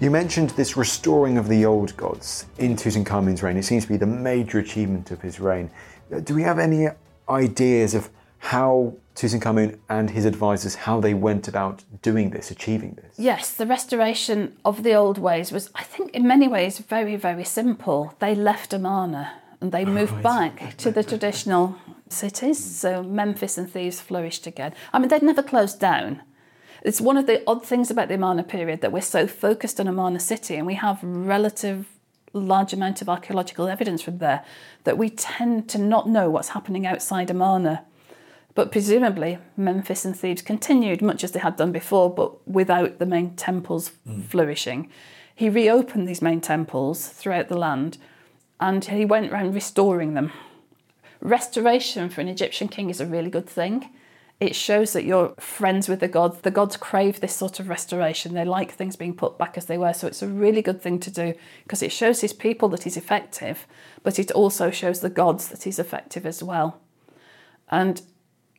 [0.00, 3.56] you mentioned this restoring of the old gods in Tutankhamun's reign.
[3.56, 5.70] It seems to be the major achievement of his reign.
[6.24, 6.88] Do we have any
[7.28, 13.14] ideas of how Tutankhamun and his advisors, how they went about doing this, achieving this?
[13.16, 17.44] Yes, the restoration of the old ways was, I think, in many ways very, very
[17.44, 18.16] simple.
[18.18, 21.76] They left Amarna and they moved back to the traditional
[22.12, 22.62] cities.
[22.62, 24.74] So Memphis and Thebes flourished again.
[24.92, 26.22] I mean, they'd never closed down.
[26.82, 29.86] It's one of the odd things about the Amarna period that we're so focused on
[29.86, 31.86] Amarna city and we have relative
[32.32, 34.44] large amount of archaeological evidence from there
[34.84, 37.84] that we tend to not know what's happening outside Amarna.
[38.54, 43.06] But presumably, Memphis and Thebes continued much as they had done before, but without the
[43.06, 44.22] main temples hmm.
[44.22, 44.90] flourishing.
[45.34, 47.98] He reopened these main temples throughout the land
[48.60, 50.32] and he went around restoring them.
[51.22, 53.90] Restoration for an Egyptian king is a really good thing.
[54.40, 56.40] It shows that you're friends with the gods.
[56.40, 58.34] The gods crave this sort of restoration.
[58.34, 59.92] They like things being put back as they were.
[59.92, 62.96] So it's a really good thing to do because it shows his people that he's
[62.96, 63.68] effective,
[64.02, 66.80] but it also shows the gods that he's effective as well.
[67.70, 68.02] And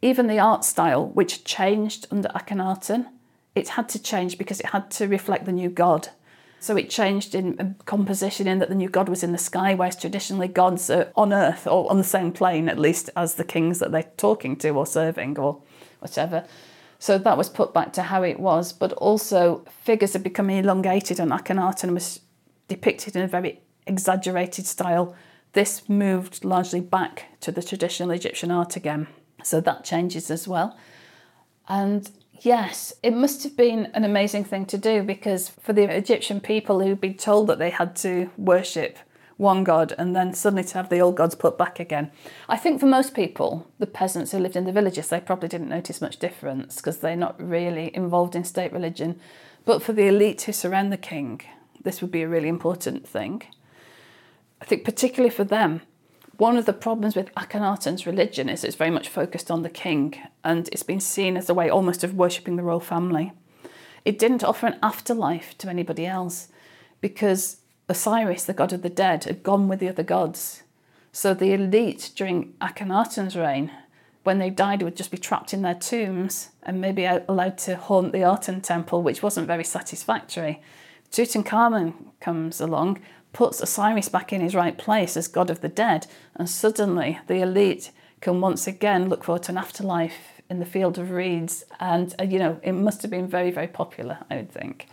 [0.01, 3.07] even the art style, which changed under Akhenaten,
[3.55, 6.07] it had to change because it had to reflect the new god.
[6.63, 9.75] So it changed in uh, composition in that the new god was in the sky,
[9.75, 13.43] whereas traditionally gods are on earth or on the same plane, at least as the
[13.43, 15.61] kings that they're talking to or serving or
[15.99, 16.45] whatever.
[16.99, 21.19] So that was put back to how it was, but also figures had become elongated
[21.19, 22.21] and Akhenaten was
[22.69, 25.13] depicted in a very exaggerated style.
[25.51, 29.07] This moved largely back to the traditional Egyptian art again.
[29.43, 30.77] So that changes as well.
[31.67, 32.09] And
[32.43, 36.81] yes, it must have been an amazing thing to do because for the Egyptian people
[36.81, 38.97] who'd been told that they had to worship
[39.37, 42.11] one god and then suddenly to have the old gods put back again.
[42.47, 45.69] I think for most people, the peasants who lived in the villages, they probably didn't
[45.69, 49.19] notice much difference because they're not really involved in state religion.
[49.65, 51.41] But for the elite who surround the king,
[51.81, 53.43] this would be a really important thing.
[54.61, 55.81] I think particularly for them,
[56.43, 60.13] one of the problems with Akhenaten's religion is it's very much focused on the king
[60.43, 63.31] and it's been seen as a way almost of worshipping the royal family.
[64.03, 66.49] It didn't offer an afterlife to anybody else
[66.99, 70.63] because Osiris, the god of the dead, had gone with the other gods.
[71.13, 73.71] So the elite during Akhenaten's reign,
[74.23, 78.11] when they died, would just be trapped in their tombs and maybe allowed to haunt
[78.11, 80.61] the Aten temple, which wasn't very satisfactory.
[81.09, 82.99] Tutankhamun comes along,
[83.33, 87.41] puts Osiris back in his right place as god of the dead, and suddenly the
[87.41, 87.91] elite
[88.21, 91.65] can once again look forward to an afterlife in the field of reeds.
[91.79, 94.87] And, uh, you know, it must have been very, very popular, I would think.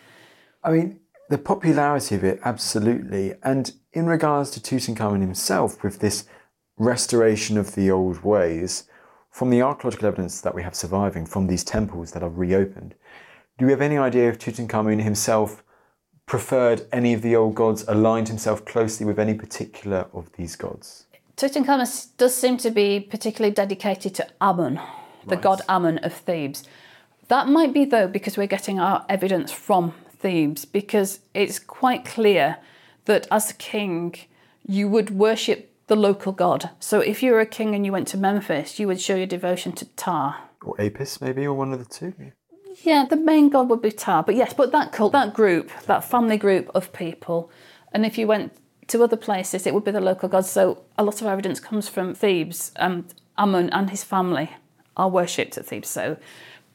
[0.64, 3.35] I mean, the popularity of it, absolutely.
[3.42, 6.24] And in regards to Tutankhamun himself, with this
[6.76, 8.85] restoration of the old ways,
[9.31, 12.94] from the archaeological evidence that we have surviving from these temples that are reopened,
[13.59, 15.62] do we have any idea if Tutankhamun himself
[16.30, 21.06] preferred any of the old gods, aligned himself closely with any particular of these gods?
[21.36, 24.74] Tutankhamun does seem to be particularly dedicated to Amun,
[25.26, 25.42] the Right.
[25.42, 26.62] god Amun of Thebes.
[27.26, 32.58] That might be, though, because we're getting our evidence from Thebes, because it's quite clear
[33.06, 34.14] that as a king,
[34.64, 36.70] you would worship the local god.
[36.78, 39.26] So if you were a king and you went to Memphis, you would show your
[39.26, 40.36] devotion to Ptah.
[40.62, 42.14] Or Apis, maybe, or one of the two?
[42.83, 46.04] Yeah, the main god would be Ptah, but yes, but that cult, that group, that
[46.04, 47.50] family group of people,
[47.92, 48.52] and if you went
[48.88, 50.50] to other places, it would be the local gods.
[50.50, 52.72] So a lot of evidence comes from Thebes.
[52.76, 53.06] Um,
[53.38, 54.50] Amun and his family
[54.96, 55.88] are worshipped at Thebes.
[55.88, 56.16] So,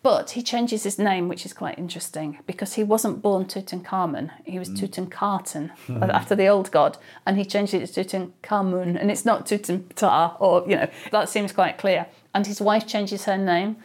[0.01, 4.31] but he changes his name, which is quite interesting because he wasn't born Tutankhamun.
[4.43, 9.25] He was Tutankhaten after the old god, and he changed it to Tutankhamun, and it's
[9.25, 12.07] not Tutankhamun, or you know that seems quite clear.
[12.33, 13.77] And his wife changes her name.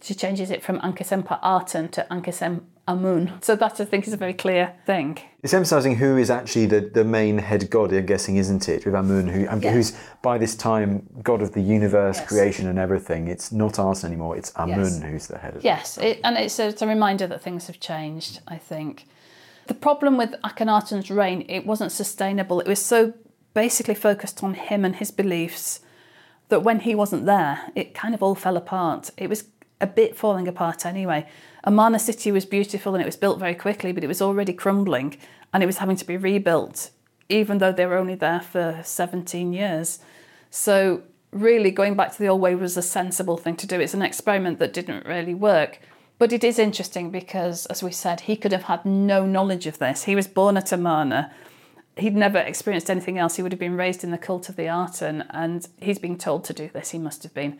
[0.00, 3.32] She changes it from Ankhesenpaaten to Ankesem Amun.
[3.40, 5.18] So that I think is a very clear thing.
[5.44, 8.84] It's emphasising who is actually the, the main head god, I'm guessing, isn't it?
[8.84, 9.72] With Amun, who, Yeah.
[9.72, 12.28] who's by this time god of the universe, Yes.
[12.28, 13.28] creation, and everything.
[13.28, 15.02] It's not Art anymore, it's Amun Yes.
[15.02, 17.78] who's the head of Yes, it, and it's a, it's a reminder that things have
[17.78, 19.06] changed, I think.
[19.68, 22.58] The problem with Akhenaten's reign, it wasn't sustainable.
[22.58, 23.12] It was so
[23.54, 25.80] basically focused on him and his beliefs
[26.48, 29.10] that when he wasn't there, it kind of all fell apart.
[29.16, 29.44] It was
[29.82, 31.26] a bit falling apart anyway.
[31.64, 35.16] Amarna City was beautiful and it was built very quickly, but it was already crumbling
[35.52, 36.90] and it was having to be rebuilt,
[37.28, 39.98] even though they were only there for 17 years.
[40.50, 43.80] So, really, going back to the old way was a sensible thing to do.
[43.80, 45.80] It's an experiment that didn't really work.
[46.18, 49.78] But it is interesting because, as we said, he could have had no knowledge of
[49.78, 50.04] this.
[50.04, 51.32] He was born at Amarna.
[51.96, 53.36] He'd never experienced anything else.
[53.36, 56.44] He would have been raised in the cult of the Aten, and he's being told
[56.44, 56.90] to do this.
[56.90, 57.58] He must have been.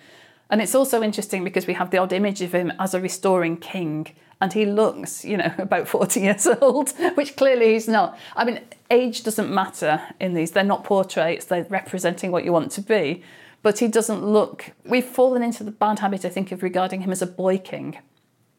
[0.52, 3.56] And it's also interesting because we have the odd image of him as a restoring
[3.56, 8.18] king, and he looks, you know, about 40 years old, which clearly he's not.
[8.36, 8.60] I mean,
[8.90, 10.50] age doesn't matter in these.
[10.50, 13.22] They're not portraits, they're representing what you want to be.
[13.62, 14.72] But he doesn't look.
[14.84, 17.96] We've fallen into the bad habit, I think, of regarding him as a boy king.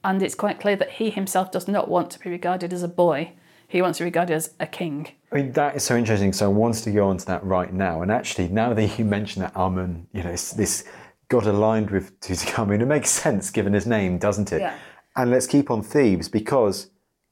[0.03, 2.87] And it's quite clear that he himself does not want to be regarded as a
[2.87, 3.33] boy.
[3.67, 5.09] He wants to be regarded as a king.
[5.31, 6.33] I mean, that is so interesting.
[6.33, 8.01] So I wanted to go on to that right now.
[8.01, 10.85] And actually, now that you mention that Amun, you know, this
[11.33, 14.61] god aligned with Tutankhamun, it makes sense given his name, doesn't it?
[14.61, 14.77] Yeah.
[15.15, 16.91] And let's keep on Thebes because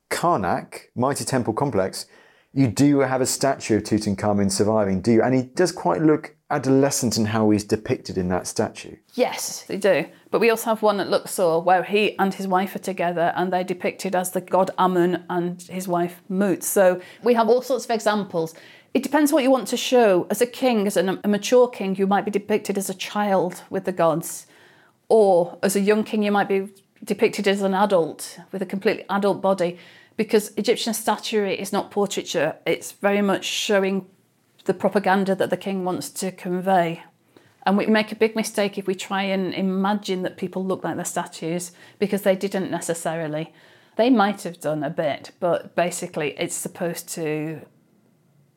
[0.09, 2.07] Karnak, Mighty Temple Complex,
[2.51, 5.21] you do have a statue of Tutankhamun surviving, do you?
[5.21, 8.95] And he does quite look adolescent in how he's depicted in that statue.
[9.13, 10.05] Yes, they do.
[10.31, 13.53] But we also have one at Luxor where he and his wife are together and
[13.53, 16.63] they're depicted as the god Amun and his wife Mut.
[16.63, 18.55] So we have all sorts of examples.
[18.93, 20.27] It depends what you want to show.
[20.29, 23.63] As a king, as an, a mature king, you might be depicted as a child
[23.69, 24.47] with the gods.
[25.07, 26.69] Or as a young king, you might be
[27.03, 29.77] depicted as an adult with a completely adult body.
[30.17, 34.07] Because Egyptian statuary is not portraiture, it's very much showing
[34.65, 37.03] the propaganda that the king wants to convey.
[37.65, 40.97] And we make a big mistake if we try and imagine that people look like
[40.97, 43.53] the statues because they didn't necessarily.
[43.95, 47.61] They might have done a bit, but basically it's supposed to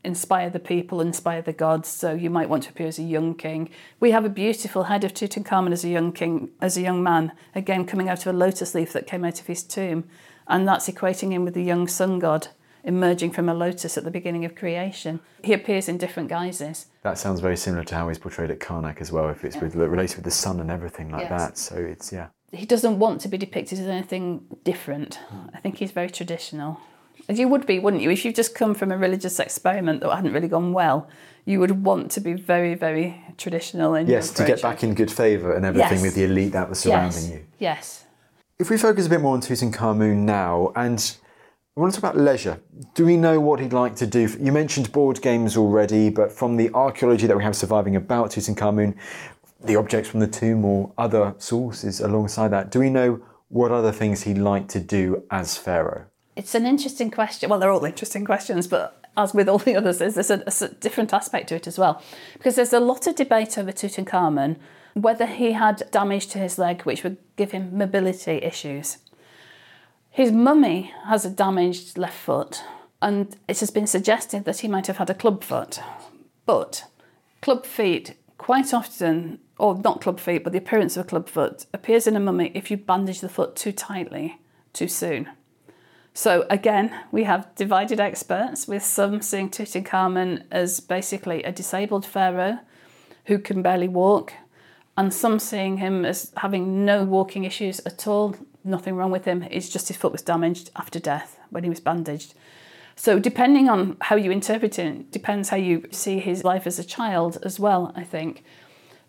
[0.05, 1.88] inspire the people, inspire the gods.
[1.88, 3.71] So you might want to appear as a young king.
[4.01, 7.33] We have a beautiful head of Tutankhamun as a young king, as a young man,
[7.55, 10.05] again coming out of a lotus leaf that came out of his tomb.
[10.47, 12.49] And that's equating him with the young sun god
[12.85, 15.21] emerging from a lotus at the beginning of creation.
[15.43, 16.87] He appears in different guises.
[17.03, 19.75] That sounds very similar to how he's portrayed at Karnak as well, if it's with,
[19.75, 21.31] related with the sun and everything like Yes.
[21.31, 21.59] that.
[21.59, 22.29] So it's, yeah.
[22.53, 25.14] he doesn't want to be depicted as anything different.
[25.29, 25.49] Hmm.
[25.55, 26.79] I think he's very traditional.
[27.29, 28.11] As you would be, wouldn't you?
[28.11, 31.09] If you've just come from a religious experiment that hadn't really gone well,
[31.47, 35.11] you would want to be very, very traditional in Yes, to get back in good
[35.11, 36.03] favour and everything Yes.
[36.03, 37.31] with the elite that was surrounding yes.
[37.31, 37.45] you.
[37.59, 38.05] Yes.
[38.59, 41.16] If we focus a bit more on Tutankhamun now, and
[41.77, 42.61] I want to talk about leisure.
[42.95, 44.29] Do we know what he'd like to do?
[44.39, 48.95] You mentioned board games already, but from the archaeology that we have surviving about Tutankhamun,
[49.64, 53.91] the objects from the tomb or other sources alongside that, do we know what other
[53.91, 56.07] things he'd like to do as pharaoh?
[56.37, 57.51] It's an interesting question.
[57.51, 61.12] Well, they're all interesting questions, but as with all the others, there's, a, a different
[61.12, 62.03] aspect to it as well.
[62.32, 64.57] Because there's a lot of debate over Tutankhamun,
[64.95, 68.99] whether he had damage to his leg, which would give him mobility issues.
[70.11, 72.62] His mummy has a damaged left foot,
[73.05, 75.80] And it has been suggested that he might have had a club foot.
[76.47, 76.85] But
[77.43, 81.66] club feet, quite often, or not club feet, but the appearance of a club foot,
[81.74, 84.41] appears in a mummy if you bandage the foot too tightly
[84.72, 85.28] too soon.
[86.17, 92.61] So again, we have divided experts, with some seeing Tutankhamun as basically a disabled pharaoh
[93.27, 94.33] who can barely walk,
[94.97, 99.43] and some seeing him as having no walking issues at all, nothing wrong with him.
[99.51, 102.35] It's just his foot was damaged after death when he was bandaged.
[102.95, 106.85] So depending on how you interpret it, depends how you see his life as a
[106.85, 107.93] child as well.
[107.97, 108.45] I think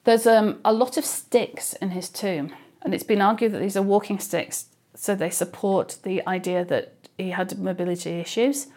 [0.06, 3.78] there's um, a lot of sticks in his tomb, and it's been argued that these
[3.78, 8.67] are walking sticks, so they support the idea that he had mobility issues.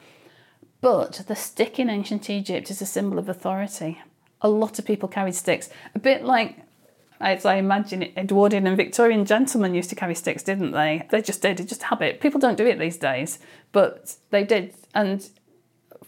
[0.81, 4.01] But the stick in ancient Egypt is a symbol of authority.
[4.41, 6.57] A lot of people carried sticks, a bit like
[7.21, 11.07] as I imagine Edwardian and Victorian gentlemen used to carry sticks, didn't they?
[11.11, 12.21] They just did, just habit.
[12.21, 13.41] People don't do it these days,
[13.73, 14.75] but they did.
[14.95, 15.29] And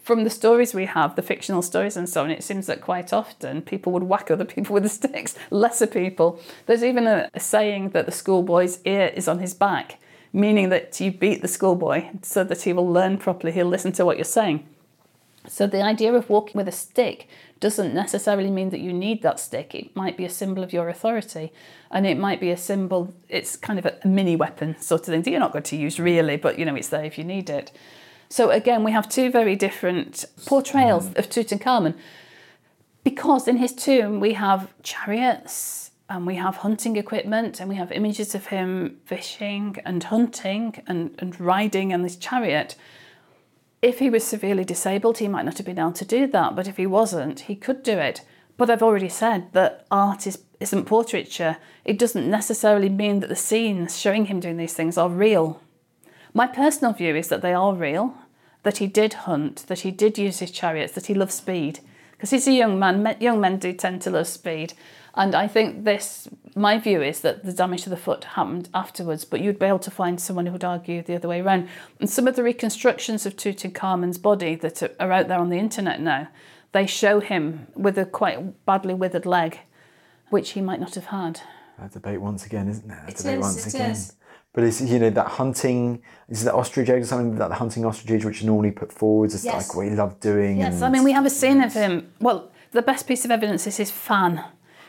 [0.01, 3.13] from the stories we have, the fictional stories and so on, it seems that quite
[3.13, 6.39] often people would whack other people with the sticks, lesser people.
[6.65, 9.99] There's even a, a saying that the schoolboy's ear is on his back
[10.33, 14.05] meaning that you beat the schoolboy so that he will learn properly, he'll listen to
[14.05, 14.65] what you're saying.
[15.47, 17.27] So the idea of walking with a stick
[17.59, 19.73] doesn't necessarily mean that you need that stick.
[19.73, 21.51] It might be a symbol of your authority,
[21.89, 25.23] and it might be a symbol, it's kind of a mini weapon sort of thing
[25.23, 27.49] that you're not going to use really, but you know, it's there if you need
[27.49, 27.71] it.
[28.31, 31.95] So again, we have two very different portrayals of Tutankhamun
[33.03, 37.91] because in his tomb we have chariots, and we have hunting equipment and we have
[37.91, 42.75] images of him fishing and hunting and, and riding on this chariot.
[43.81, 46.67] If he was severely disabled, he might not have been able to do that, but
[46.67, 48.21] if he wasn't, he could do it.
[48.57, 51.57] But I've already said that art is, isn't portraiture.
[51.83, 55.61] It doesn't necessarily mean that the scenes showing him doing these things are real.
[56.33, 58.15] My personal view is that they are real,
[58.63, 61.79] that he did hunt, that he did use his chariots, that he loved speed.
[62.11, 64.73] Because he's a young man, young men do tend to love speed.
[65.15, 69.25] And I think this, my view is that the damage to the foot happened afterwards,
[69.25, 71.67] but you'd be able to find someone who would argue the other way around.
[71.99, 75.99] And some of the reconstructions of Tutankhamun's body that are out there on the internet
[75.99, 76.29] now,
[76.71, 79.59] they show him with a quite badly withered leg,
[80.29, 81.41] which he might not have had.
[81.77, 83.03] That debate once again, isn't there?
[83.05, 83.91] That it debate is, once it again.
[83.91, 84.13] is.
[84.53, 87.85] But it's you know that hunting is that ostrich egg or something that the hunting
[87.85, 89.69] ostrich egg which are normally put forwards as Yes.
[89.69, 90.57] like what he loved doing.
[90.57, 92.11] Yes, and I mean, we have a scene of him.
[92.19, 94.43] Well, the best piece of evidence is his fan,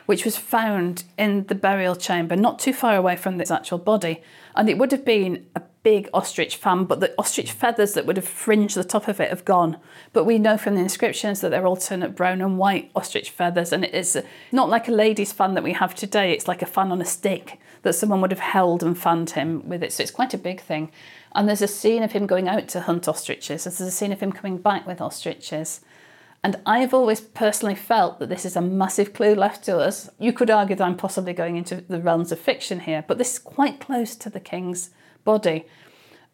[0.05, 4.21] which was found in the burial chamber, not too far away from his actual body.
[4.55, 8.17] And it would have been a big ostrich fan, but the ostrich feathers that would
[8.17, 9.77] have fringed the top of it have gone.
[10.13, 13.83] But we know from the inscriptions that they're alternate brown and white ostrich feathers, and
[13.83, 14.21] it is
[14.51, 17.05] not like a lady's fan that we have today, it's like a fan on a
[17.05, 19.91] stick that someone would have held and fanned him with it.
[19.91, 20.89] So it's quite a big thing.
[21.35, 24.21] And there's a scene of him going out to hunt ostriches, there's a scene of
[24.21, 25.81] him coming back with ostriches.
[26.45, 30.09] And I've always personally felt that this is a massive clue left to us.
[30.19, 33.33] You could argue that I'm possibly going into the realms of fiction here, but this
[33.33, 34.89] is quite close to the king's
[35.23, 35.65] body.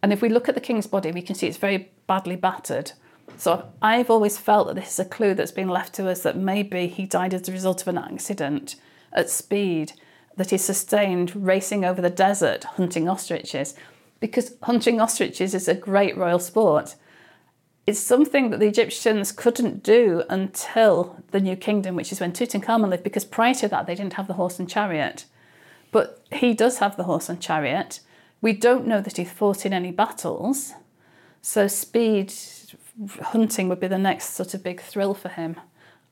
[0.01, 2.93] And if we look at the king's body, we can see it's very badly battered.
[3.37, 6.37] So I've always felt that this is a clue that's been left to us that
[6.37, 8.75] maybe he died as a result of an accident
[9.13, 9.93] at speed
[10.35, 13.75] that he sustained racing over the desert hunting ostriches.
[14.19, 16.95] Because hunting ostriches is a great royal sport
[17.89, 22.87] it's something that the Egyptians couldn't do until the New Kingdom, which is when Tutankhamun
[22.87, 25.25] lived, because prior to that they didn't have the horse and chariot.
[25.91, 28.01] But he does have the horse and chariot.
[28.41, 30.73] We don't know that he fought in any battles,
[31.41, 32.33] so speed
[33.21, 35.55] hunting would be the next sort of big thrill for him.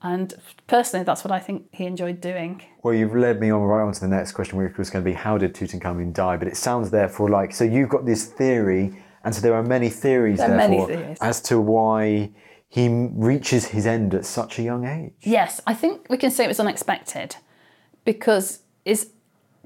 [0.02, 0.34] And
[0.68, 2.62] personally, that's what I think he enjoyed doing.
[2.84, 5.10] Well, you've led me on right on to the next question, which was going to
[5.10, 6.38] be how did Tutankhamun die?
[6.38, 9.90] But it sounds therefore like so you've got this theory, and so there are many
[9.90, 11.18] theories There are many therefore theories.
[11.22, 12.32] as to why
[12.70, 15.14] he reaches his end at such a young age.
[15.22, 17.38] Yes, I think we can say it was unexpected
[18.06, 19.12] because his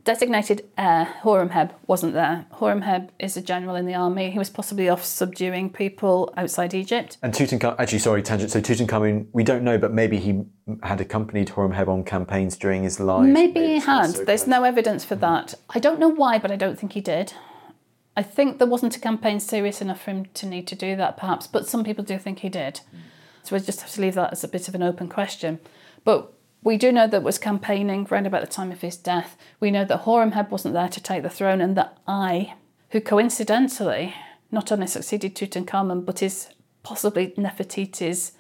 [0.03, 2.45] designated heir, Horemheb, wasn't there.
[2.53, 4.31] Horemheb is a general in the army.
[4.31, 7.17] He was possibly off subduing people outside Egypt.
[7.21, 8.51] And Tutankhamun, actually, sorry, tangent.
[8.51, 10.43] So Tutankhamun, we don't know, but maybe he
[10.83, 13.27] had accompanied Horemheb on campaigns during his life.
[13.27, 14.11] Maybe he had.
[14.11, 14.47] so There's close.
[14.47, 15.53] no evidence for that.
[15.69, 17.33] I don't know why, but I don't think he did.
[18.15, 21.15] I think there wasn't a campaign serious enough for him to need to do that,
[21.17, 22.81] perhaps, but some people do think he did.
[23.43, 25.59] So we just have to leave that as a bit of an open question.
[26.03, 26.33] But
[26.63, 29.35] we do know that was campaigning around about the time of his death.
[29.59, 32.55] We know that Horemheb wasn't there to take the throne, and that Ay,
[32.91, 34.13] who coincidentally
[34.51, 36.49] not only succeeded Tutankhamun, but is
[36.83, 38.33] possibly Nefertiti's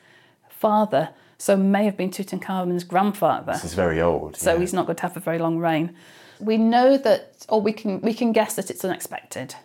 [0.49, 4.35] father, so may have been Tutankhamun's grandfather This is very old.
[4.35, 4.59] so yeah.
[4.59, 5.95] he's not going to have a very long reign.
[6.39, 9.55] We know that, or we can we can guess that it's unexpected,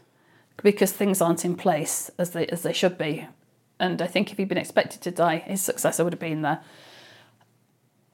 [0.62, 3.26] because things aren't in place as they as they should be.
[3.78, 6.60] And I think if he'd been expected to die, his successor would have been there.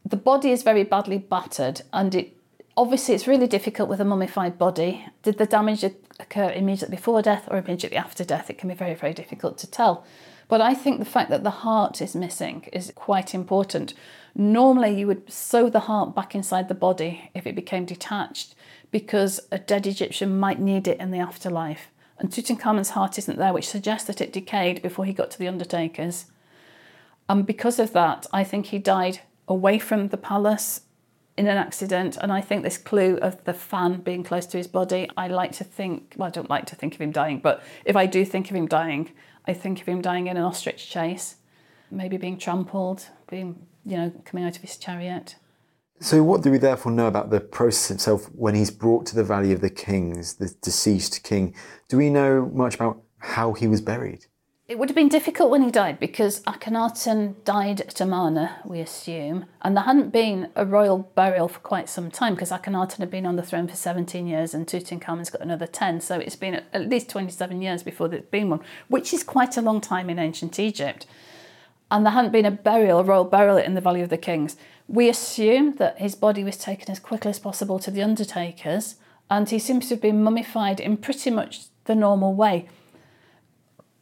[0.04, 2.36] The body is very badly battered, and it
[2.76, 5.06] obviously it's really difficult with a mummified body.
[5.22, 8.50] Did the damage occur immediately before death or immediately after death?
[8.50, 10.04] It can be very, very difficult to tell.
[10.48, 13.94] But I think the fact that the heart is missing is quite important.
[14.34, 18.54] Normally, you would sew the heart back inside the body if it became detached
[18.90, 21.88] because a dead Egyptian might need it in the afterlife.
[22.18, 25.48] And Tutankhamun's heart isn't there, which suggests that it decayed before he got to the
[25.48, 26.26] undertakers.
[27.28, 29.20] And because of that, I think he died
[29.52, 30.80] away from the palace
[31.36, 32.16] in an accident.
[32.20, 35.52] And I think this clue of the fan being close to his body, I like
[35.52, 38.24] to think, well, I don't like to think of him dying, but if I do
[38.24, 39.10] think of him dying,
[39.46, 41.36] I think of him dying in an ostrich chase,
[41.90, 45.36] maybe being trampled, being, you know, coming out of his chariot.
[46.00, 49.22] So, what do we therefore know about the process itself when he's brought to the
[49.22, 51.54] Valley of the Kings, the deceased king?
[51.88, 54.26] Do we know much about how he was buried?
[54.72, 59.44] It would have been difficult when he died because Akhenaten died at Amarna, we assume,
[59.60, 63.26] and there hadn't been a royal burial for quite some time because Akhenaten had been
[63.26, 66.88] on the throne for 17 years and Tutankhamun's got another 10, so it's been at
[66.88, 70.58] least 27 years before there's been one, which is quite a long time in ancient
[70.58, 71.04] Egypt.
[71.90, 74.56] And there hadn't been a burial, a royal burial in the Valley of the Kings.
[74.88, 78.96] We assume that his body was taken as quickly as possible to the undertakers,
[79.28, 82.70] and he seems to have been mummified in pretty much the normal way.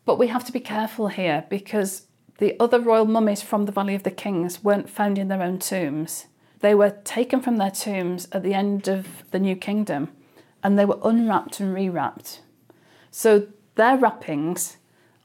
[0.04, 2.06] But we have to be careful here because
[2.38, 5.58] the other royal mummies from the Valley of the Kings weren't found in their own
[5.58, 6.26] tombs.
[6.60, 10.08] They were taken from their tombs at the end of the New Kingdom
[10.62, 12.40] and they were unwrapped and rewrapped.
[13.10, 14.76] So their wrappings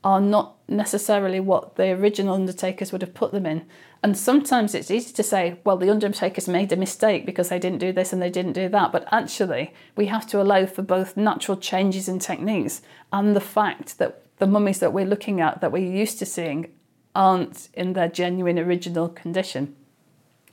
[0.03, 3.65] are not necessarily what the original undertakers would have put them in.
[4.03, 7.79] And sometimes it's easy to say, well, the undertakers made a mistake because they didn't
[7.79, 8.91] do this and they didn't do that.
[8.91, 13.97] But actually, we have to allow for both natural changes in techniques and the fact
[13.97, 16.71] that the mummies that we're looking at, that we're used to seeing,
[17.13, 19.75] aren't in their genuine original condition.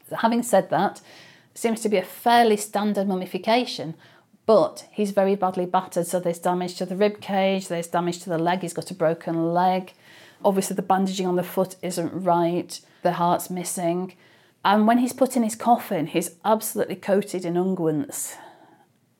[0.08, 1.00] So having said that,
[1.54, 3.94] seems to be a fairly standard mummification,
[4.46, 6.06] but he's very badly battered.
[6.06, 8.94] So there's damage to the rib cage, there's damage to the leg, he's got a
[8.94, 9.92] broken leg.
[10.44, 14.14] Obviously, the bandaging on the foot isn't right, the heart's missing.
[14.64, 18.36] And when he's put in his coffin, he's absolutely coated in unguents,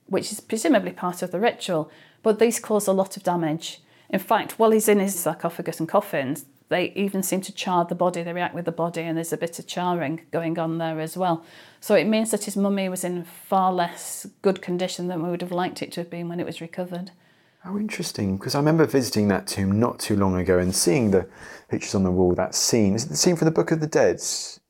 [0.07, 1.91] which is presumably part of the ritual,
[2.23, 3.81] but these cause a lot of damage.
[4.13, 7.95] In fact, while he's in his sarcophagus and coffins, they even seem to char the
[7.95, 11.01] body, they react with the body, and there's a bit of charring going on there
[11.01, 11.45] as well.
[11.81, 15.43] So it means that his mummy was in far less good condition than we would
[15.43, 17.11] have liked it to have been when it was recovered.
[17.61, 21.29] How interesting, because I remember visiting that tomb not too long ago and seeing the
[21.69, 22.95] pictures on the wall, that scene.
[22.95, 24.21] Is it the scene from the Book of the Dead,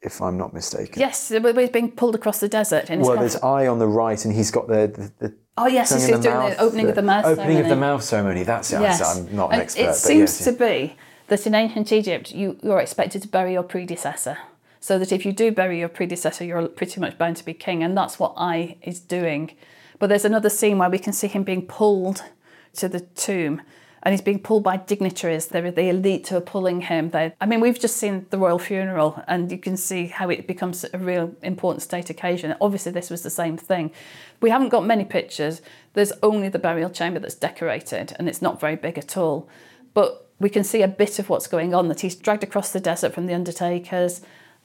[0.02, 1.00] if I'm not mistaken?
[1.00, 2.90] Yes, he's being pulled across the desert.
[2.90, 6.06] well, there's Ay on the right, and he's got the, the, the Oh yes, he's
[6.06, 7.60] doing the opening of the mouth opening ceremony.
[7.60, 8.42] of the mouth ceremony.
[8.42, 8.80] That's it.
[8.80, 9.16] Yes.
[9.16, 9.82] I'm not an And expert.
[9.82, 10.96] It seems yes, to be
[11.28, 14.38] that in ancient Egypt, you, you're expected to bury your predecessor.
[14.80, 17.84] So that if you do bury your predecessor, you're pretty much bound to be king,
[17.84, 19.52] and that's what Ay is doing.
[19.98, 22.24] But there's another scene where we can see him being pulled
[22.74, 23.62] to the tomb,
[24.02, 25.46] and he's being pulled by dignitaries.
[25.46, 27.10] They're the elite who are pulling him.
[27.10, 30.48] They're, I mean, we've just seen the royal funeral, and you can see how it
[30.48, 32.56] becomes a real important state occasion.
[32.60, 33.92] Obviously, this was the same thing.
[34.40, 35.62] We haven't got many pictures.
[35.92, 39.48] There's only the burial chamber that's decorated, and it's not very big at all.
[39.94, 41.86] But we can see a bit of what's going on.
[41.86, 44.20] That he's dragged across the desert from the undertakers.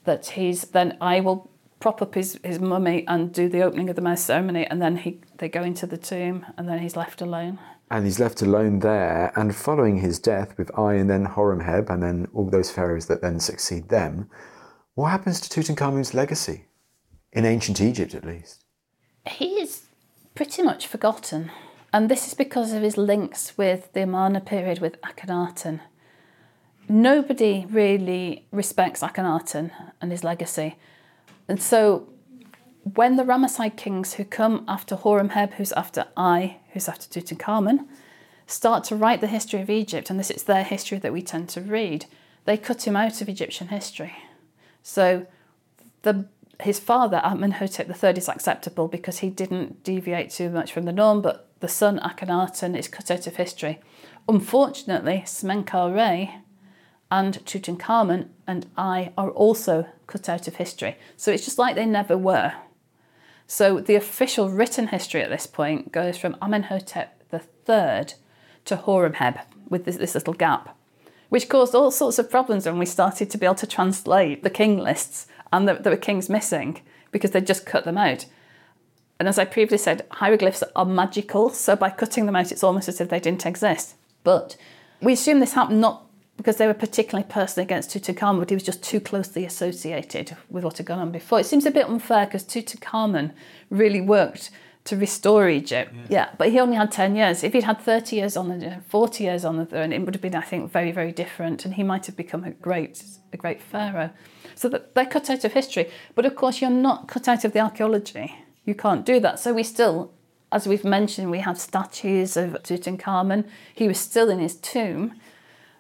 [0.06, 3.96] That he's then Ay will prop up his, his mummy and do the opening of
[3.96, 7.22] the mouth ceremony, and then he they go into the tomb, and then he's left
[7.22, 7.60] alone.
[7.90, 12.04] And he's left alone there, and following his death with Ay and then Horemheb, and
[12.04, 14.30] then all those pharaohs that then succeed them,
[14.96, 16.66] what happens to Tutankhamun's legacy?
[17.32, 18.66] In ancient Egypt, at least.
[19.26, 19.84] He is
[20.36, 21.52] pretty much forgotten,
[21.94, 25.80] and this is because of his links with the Amarna period with Akhenaten.
[26.90, 29.72] Nobody really respects Akhenaten
[30.02, 30.78] and his legacy.
[31.48, 32.10] And so
[32.96, 37.88] when the Ramesside kings who come after Horemheb, who's after Ay, who's after Tutankhamun,
[38.46, 41.50] start to write the history of Egypt, and this is their history that we tend
[41.50, 42.06] to read,
[42.46, 44.16] they cut him out of Egyptian history.
[44.84, 45.26] So
[46.04, 46.28] the
[46.62, 51.22] his father, Amenhotep III, is acceptable because he didn't deviate too much from the norm,
[51.22, 53.80] but the son, Akhenaten, is cut out of history.
[54.28, 56.42] Unfortunately, Smenkhare
[57.12, 60.98] and Tutankhamun and Ay are also cut out of history.
[61.16, 62.54] So it's just like they never were.
[63.48, 68.08] So the official written history at this point goes from Amenhotep III
[68.66, 69.40] to Horemheb
[69.70, 70.78] with this, this little gap,
[71.30, 74.50] which caused all sorts of problems when we started to be able to translate the
[74.50, 76.82] king lists and there, were kings missing
[77.12, 78.26] because they'd just cut them out.
[79.18, 82.90] And as I previously said, hieroglyphs are magical, so by cutting them out, it's almost
[82.90, 83.96] as if they didn't exist.
[84.24, 84.58] But
[85.02, 86.07] we assume this happened not
[86.38, 90.64] because they were particularly personal against Tutankhamun, but he was just too closely associated with
[90.64, 91.40] what had gone on before.
[91.40, 93.34] It seems a bit unfair because Tutankhamun
[93.70, 94.52] really worked
[94.86, 95.94] to restore Egypt.
[95.94, 96.06] Yeah.
[96.10, 96.30] yeah.
[96.38, 97.44] but he only had 10 years.
[97.44, 100.22] If he'd had 30 years on the 40 years on the throne, it would have
[100.22, 103.62] been, I think, very, very different, and he might have become a great, a great
[103.62, 104.12] pharaoh.
[104.56, 105.90] So that they're cut out of history.
[106.16, 108.34] But of course, you're not cut out of the archaeology.
[108.66, 109.40] You can't do that.
[109.40, 110.12] So we still,
[110.52, 113.48] as we've mentioned, we have statues of Tutankhamun.
[113.74, 115.14] He was still in his tomb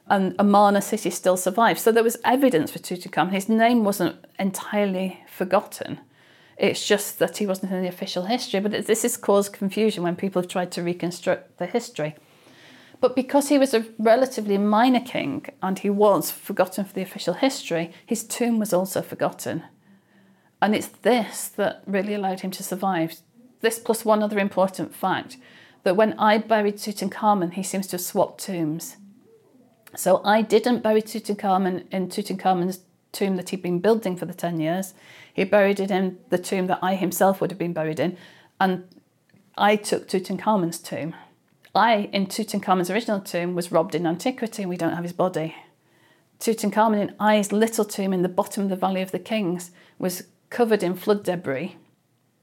[0.10, 1.82] and Amarna city still survives.
[1.82, 3.32] So there was evidence for Tutankhamun.
[3.32, 5.99] His name wasn't entirely forgotten.
[6.58, 8.60] It's just that he wasn't in the official history.
[8.60, 12.16] But this has caused confusion when people have tried to reconstruct the history.
[12.99, 17.36] But because he was a relatively minor king and he was forgotten for the official
[17.36, 19.64] history, his tomb was also forgotten.
[20.62, 23.18] And it's this that really allowed him to survive.
[23.62, 25.38] This plus one other important fact
[25.84, 28.97] that when Ay buried Tutankhamun, he seems to have swapped tombs.
[29.98, 32.82] So Ay didn't bury Tutankhamun in Tutankhamun's
[33.12, 34.93] tomb that he'd been building for the 10 years.
[35.34, 38.16] He buried it in the tomb that Ay himself would have been buried in.
[38.60, 38.84] And
[39.58, 41.16] Ay took Tutankhamun's tomb.
[41.74, 45.56] Ay, in Tutankhamun's original tomb, was robbed in antiquity and we don't have his body.
[46.39, 50.28] Tutankhamun in Ay's little tomb in the bottom of the Valley of the Kings was
[50.52, 51.76] covered in flood debris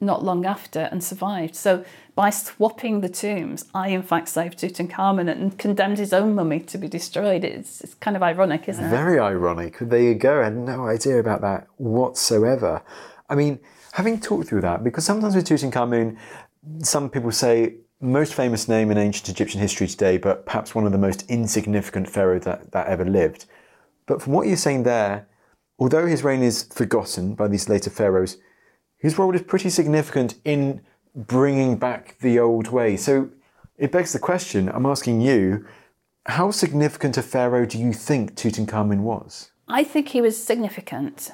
[0.05, 1.55] not long after and survived.
[1.55, 1.85] So
[2.15, 6.79] by swapping the tombs, Ay in fact saved Tutankhamun and condemned his own mummy to
[6.79, 7.45] be destroyed.
[7.45, 8.91] It's, it's kind of ironic, isn't it?
[8.91, 9.79] Very ironic.
[9.81, 10.41] There you go.
[10.41, 12.83] I had no idea about that whatsoever.
[13.29, 13.59] I mean,
[13.93, 16.17] having talked through that, because sometimes with Tutankhamun,
[16.81, 20.93] some people say most famous name in ancient Egyptian history today, but perhaps one of
[20.93, 23.47] the most insignificant pharaoh that, that ever lived.
[24.07, 25.27] But from what you're saying there,
[25.79, 28.37] although his reign is forgotten by these later pharaohs,
[28.99, 30.81] his role is pretty significant in
[31.15, 32.97] bringing back the old way.
[32.97, 33.31] So
[33.77, 35.67] it begs the question I'm asking you,
[36.27, 39.51] how significant a pharaoh do you think Tutankhamun was?
[39.69, 41.31] I think he was significant.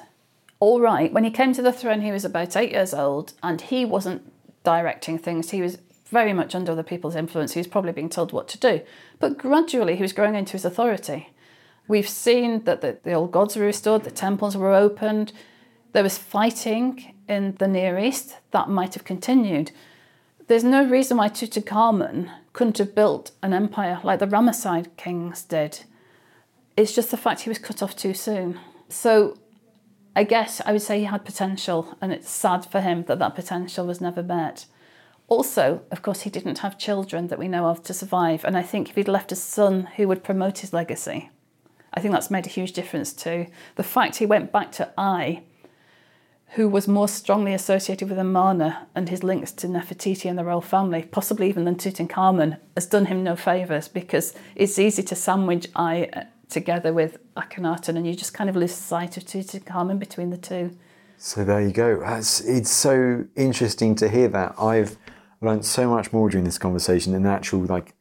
[0.59, 3.61] All right, when he came to the throne, he was about eight years old and
[3.61, 4.31] he wasn't
[4.63, 5.51] directing things.
[5.51, 7.53] He was very much under other people's influence.
[7.53, 8.81] He was probably being told what to do.
[9.19, 11.29] But gradually, he was growing into his authority.
[11.87, 15.33] We've seen that the, the old gods were restored, the temples were opened,
[15.93, 19.71] there was fighting in the Near East, that might have continued.
[20.47, 25.83] There's no reason why Tutankhamun couldn't have built an empire like the Ramesside kings did.
[26.75, 28.59] It's just the fact he was cut off too soon.
[28.89, 29.37] So
[30.15, 33.35] I guess I would say he had potential, and it's sad for him that that
[33.35, 34.65] potential was never met.
[35.29, 38.61] Also, of course, he didn't have children that we know of to survive, and I
[38.61, 41.29] think if he'd left a son who would promote his legacy,
[41.93, 43.47] I think that's made a huge difference too.
[43.75, 45.43] The fact he went back to Ay
[46.55, 50.59] who was more strongly associated with Amarna and his links to Nefertiti and the royal
[50.59, 55.67] family, possibly even than Tutankhamun, has done him no favours because it's easy to sandwich
[55.75, 60.29] Ay uh, together with Akhenaten and you just kind of lose sight of Tutankhamun between
[60.29, 60.77] the two.
[61.17, 62.01] So there you go.
[62.05, 64.55] It's, it's so interesting to hear that.
[64.59, 64.97] I've
[65.39, 67.93] learned so much more during this conversation and actual like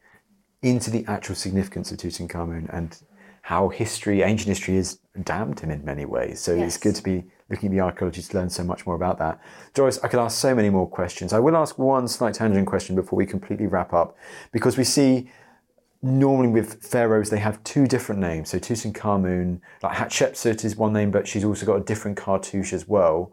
[0.61, 3.01] into the actual significance of Tutankhamun and
[3.43, 6.41] how history, ancient history, has damned him in many ways.
[6.41, 6.75] So yes.
[6.75, 9.41] it's good to be looking at the archaeology to learn so much more about that.
[9.75, 11.33] Joyce, I could ask so many more questions.
[11.33, 14.17] I will ask one slight tangent question before we completely wrap up,
[14.53, 15.31] because we see
[16.03, 18.51] normally with pharaohs they have two different names.
[18.51, 22.89] So Tutankhamun, like Hatshepsut is one name, but she's also got a different cartouche as
[22.89, 23.33] well.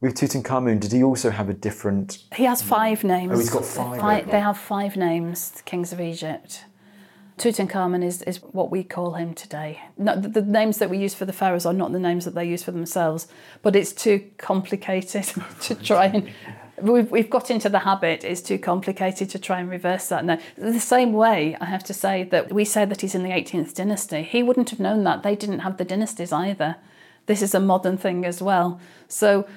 [0.00, 2.24] With Tutankhamun, did he also have a different?
[2.34, 3.32] He has five names.
[3.32, 4.00] Oh, he's got five.
[4.00, 6.64] five they have five names, the kings of Egypt.
[7.38, 9.80] Tutankhamun is, is what we call him today.
[9.96, 12.34] Not, the, the, names that we use for the pharaohs are not the names that
[12.34, 13.28] they use for themselves,
[13.62, 15.24] but it's too complicated
[15.60, 16.30] to try and.
[16.80, 20.24] We've, we've got into the habit, it's too complicated to try and reverse that.
[20.24, 23.30] Now, the same way, I have to say that we say that he's in the
[23.30, 24.22] 18th dynasty.
[24.22, 25.24] He wouldn't have known that.
[25.24, 26.76] They didn't have the dynasties either.
[27.26, 28.80] This is a modern thing as well.
[29.08, 29.48] So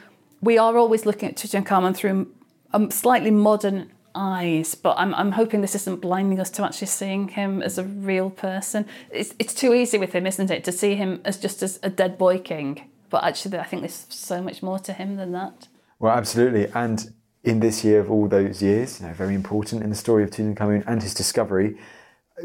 [0.41, 2.33] we are always looking at Tutankhamun through
[2.73, 7.29] a slightly modern eyes, but I'm, I'm hoping this isn't blinding us to actually seeing
[7.29, 8.85] him as a real person.
[9.09, 11.89] It's, it's too easy with him, isn't it, to see him as just as a
[11.89, 12.89] dead boy king.
[13.09, 15.67] But actually, I think there's so much more to him than that.
[15.99, 16.67] Well, absolutely.
[16.73, 20.23] And in this year of all those years, you know, very important in the story
[20.23, 21.77] of Tutankhamun and his discovery.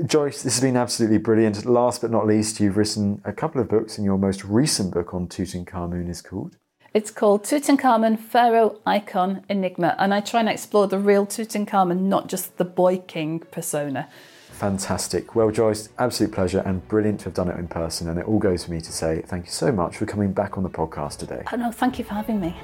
[0.05, 1.65] Joyce, this has been absolutely brilliant.
[1.65, 5.15] Last but not least, you've written a couple of books, and your most recent book
[5.15, 6.57] on Tutankhamun is called
[6.97, 12.27] it's called Tutankhamun Pharaoh Icon Enigma, and I try and explore the real Tutankhamun, not
[12.27, 14.09] just the boy king persona.
[14.53, 15.35] Fantastic.
[15.35, 18.09] Well, Joyce, absolute pleasure and brilliant to have done it in person.
[18.09, 20.57] And it all goes for me to say thank you so much for coming back
[20.57, 21.43] on the podcast today.
[21.53, 22.57] Oh, no, thank you for having me.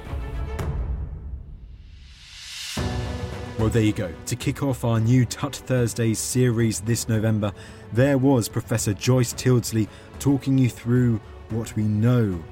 [3.59, 4.11] Well, there you go.
[4.25, 7.53] To kick off our new Tut Thursdays series this November,
[7.91, 11.21] there was Professor Joyce Tyldesley talking you through
[11.51, 12.43] what we know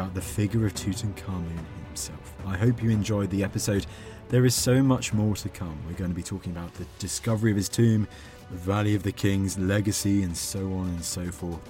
[0.00, 2.34] about the figure of Tutankhamun himself.
[2.46, 3.84] I hope you enjoyed the episode.
[4.30, 5.78] There is so much more to come.
[5.86, 8.08] We're going to be talking about the discovery of his tomb,
[8.50, 11.60] the Valley of the Kings, legacy, and so on and so forth.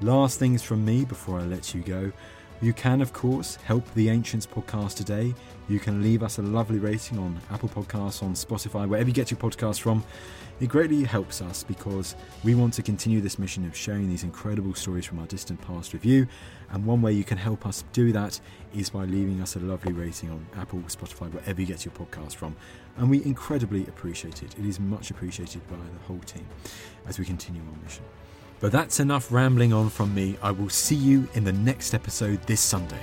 [0.00, 2.10] Last things from me before I let you go.
[2.62, 5.34] You can, of course, help the Ancients podcast today.
[5.68, 9.30] You can leave us a lovely rating on Apple Podcasts, on Spotify, wherever you get
[9.30, 10.02] your podcasts from.
[10.60, 12.14] It greatly helps us because
[12.44, 15.92] we want to continue this mission of sharing these incredible stories from our distant past
[15.92, 16.26] with you.
[16.74, 18.40] And one way you can help us do that
[18.76, 22.34] is by leaving us a lovely rating on Apple, Spotify, wherever you get your podcast
[22.34, 22.56] from.
[22.96, 24.58] And we incredibly appreciate it.
[24.58, 26.44] It is much appreciated by the whole team
[27.06, 28.02] as we continue our mission.
[28.58, 30.36] But that's enough rambling on from me.
[30.42, 33.02] I will see you in the next episode this Sunday.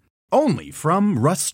[0.31, 1.53] only from Rust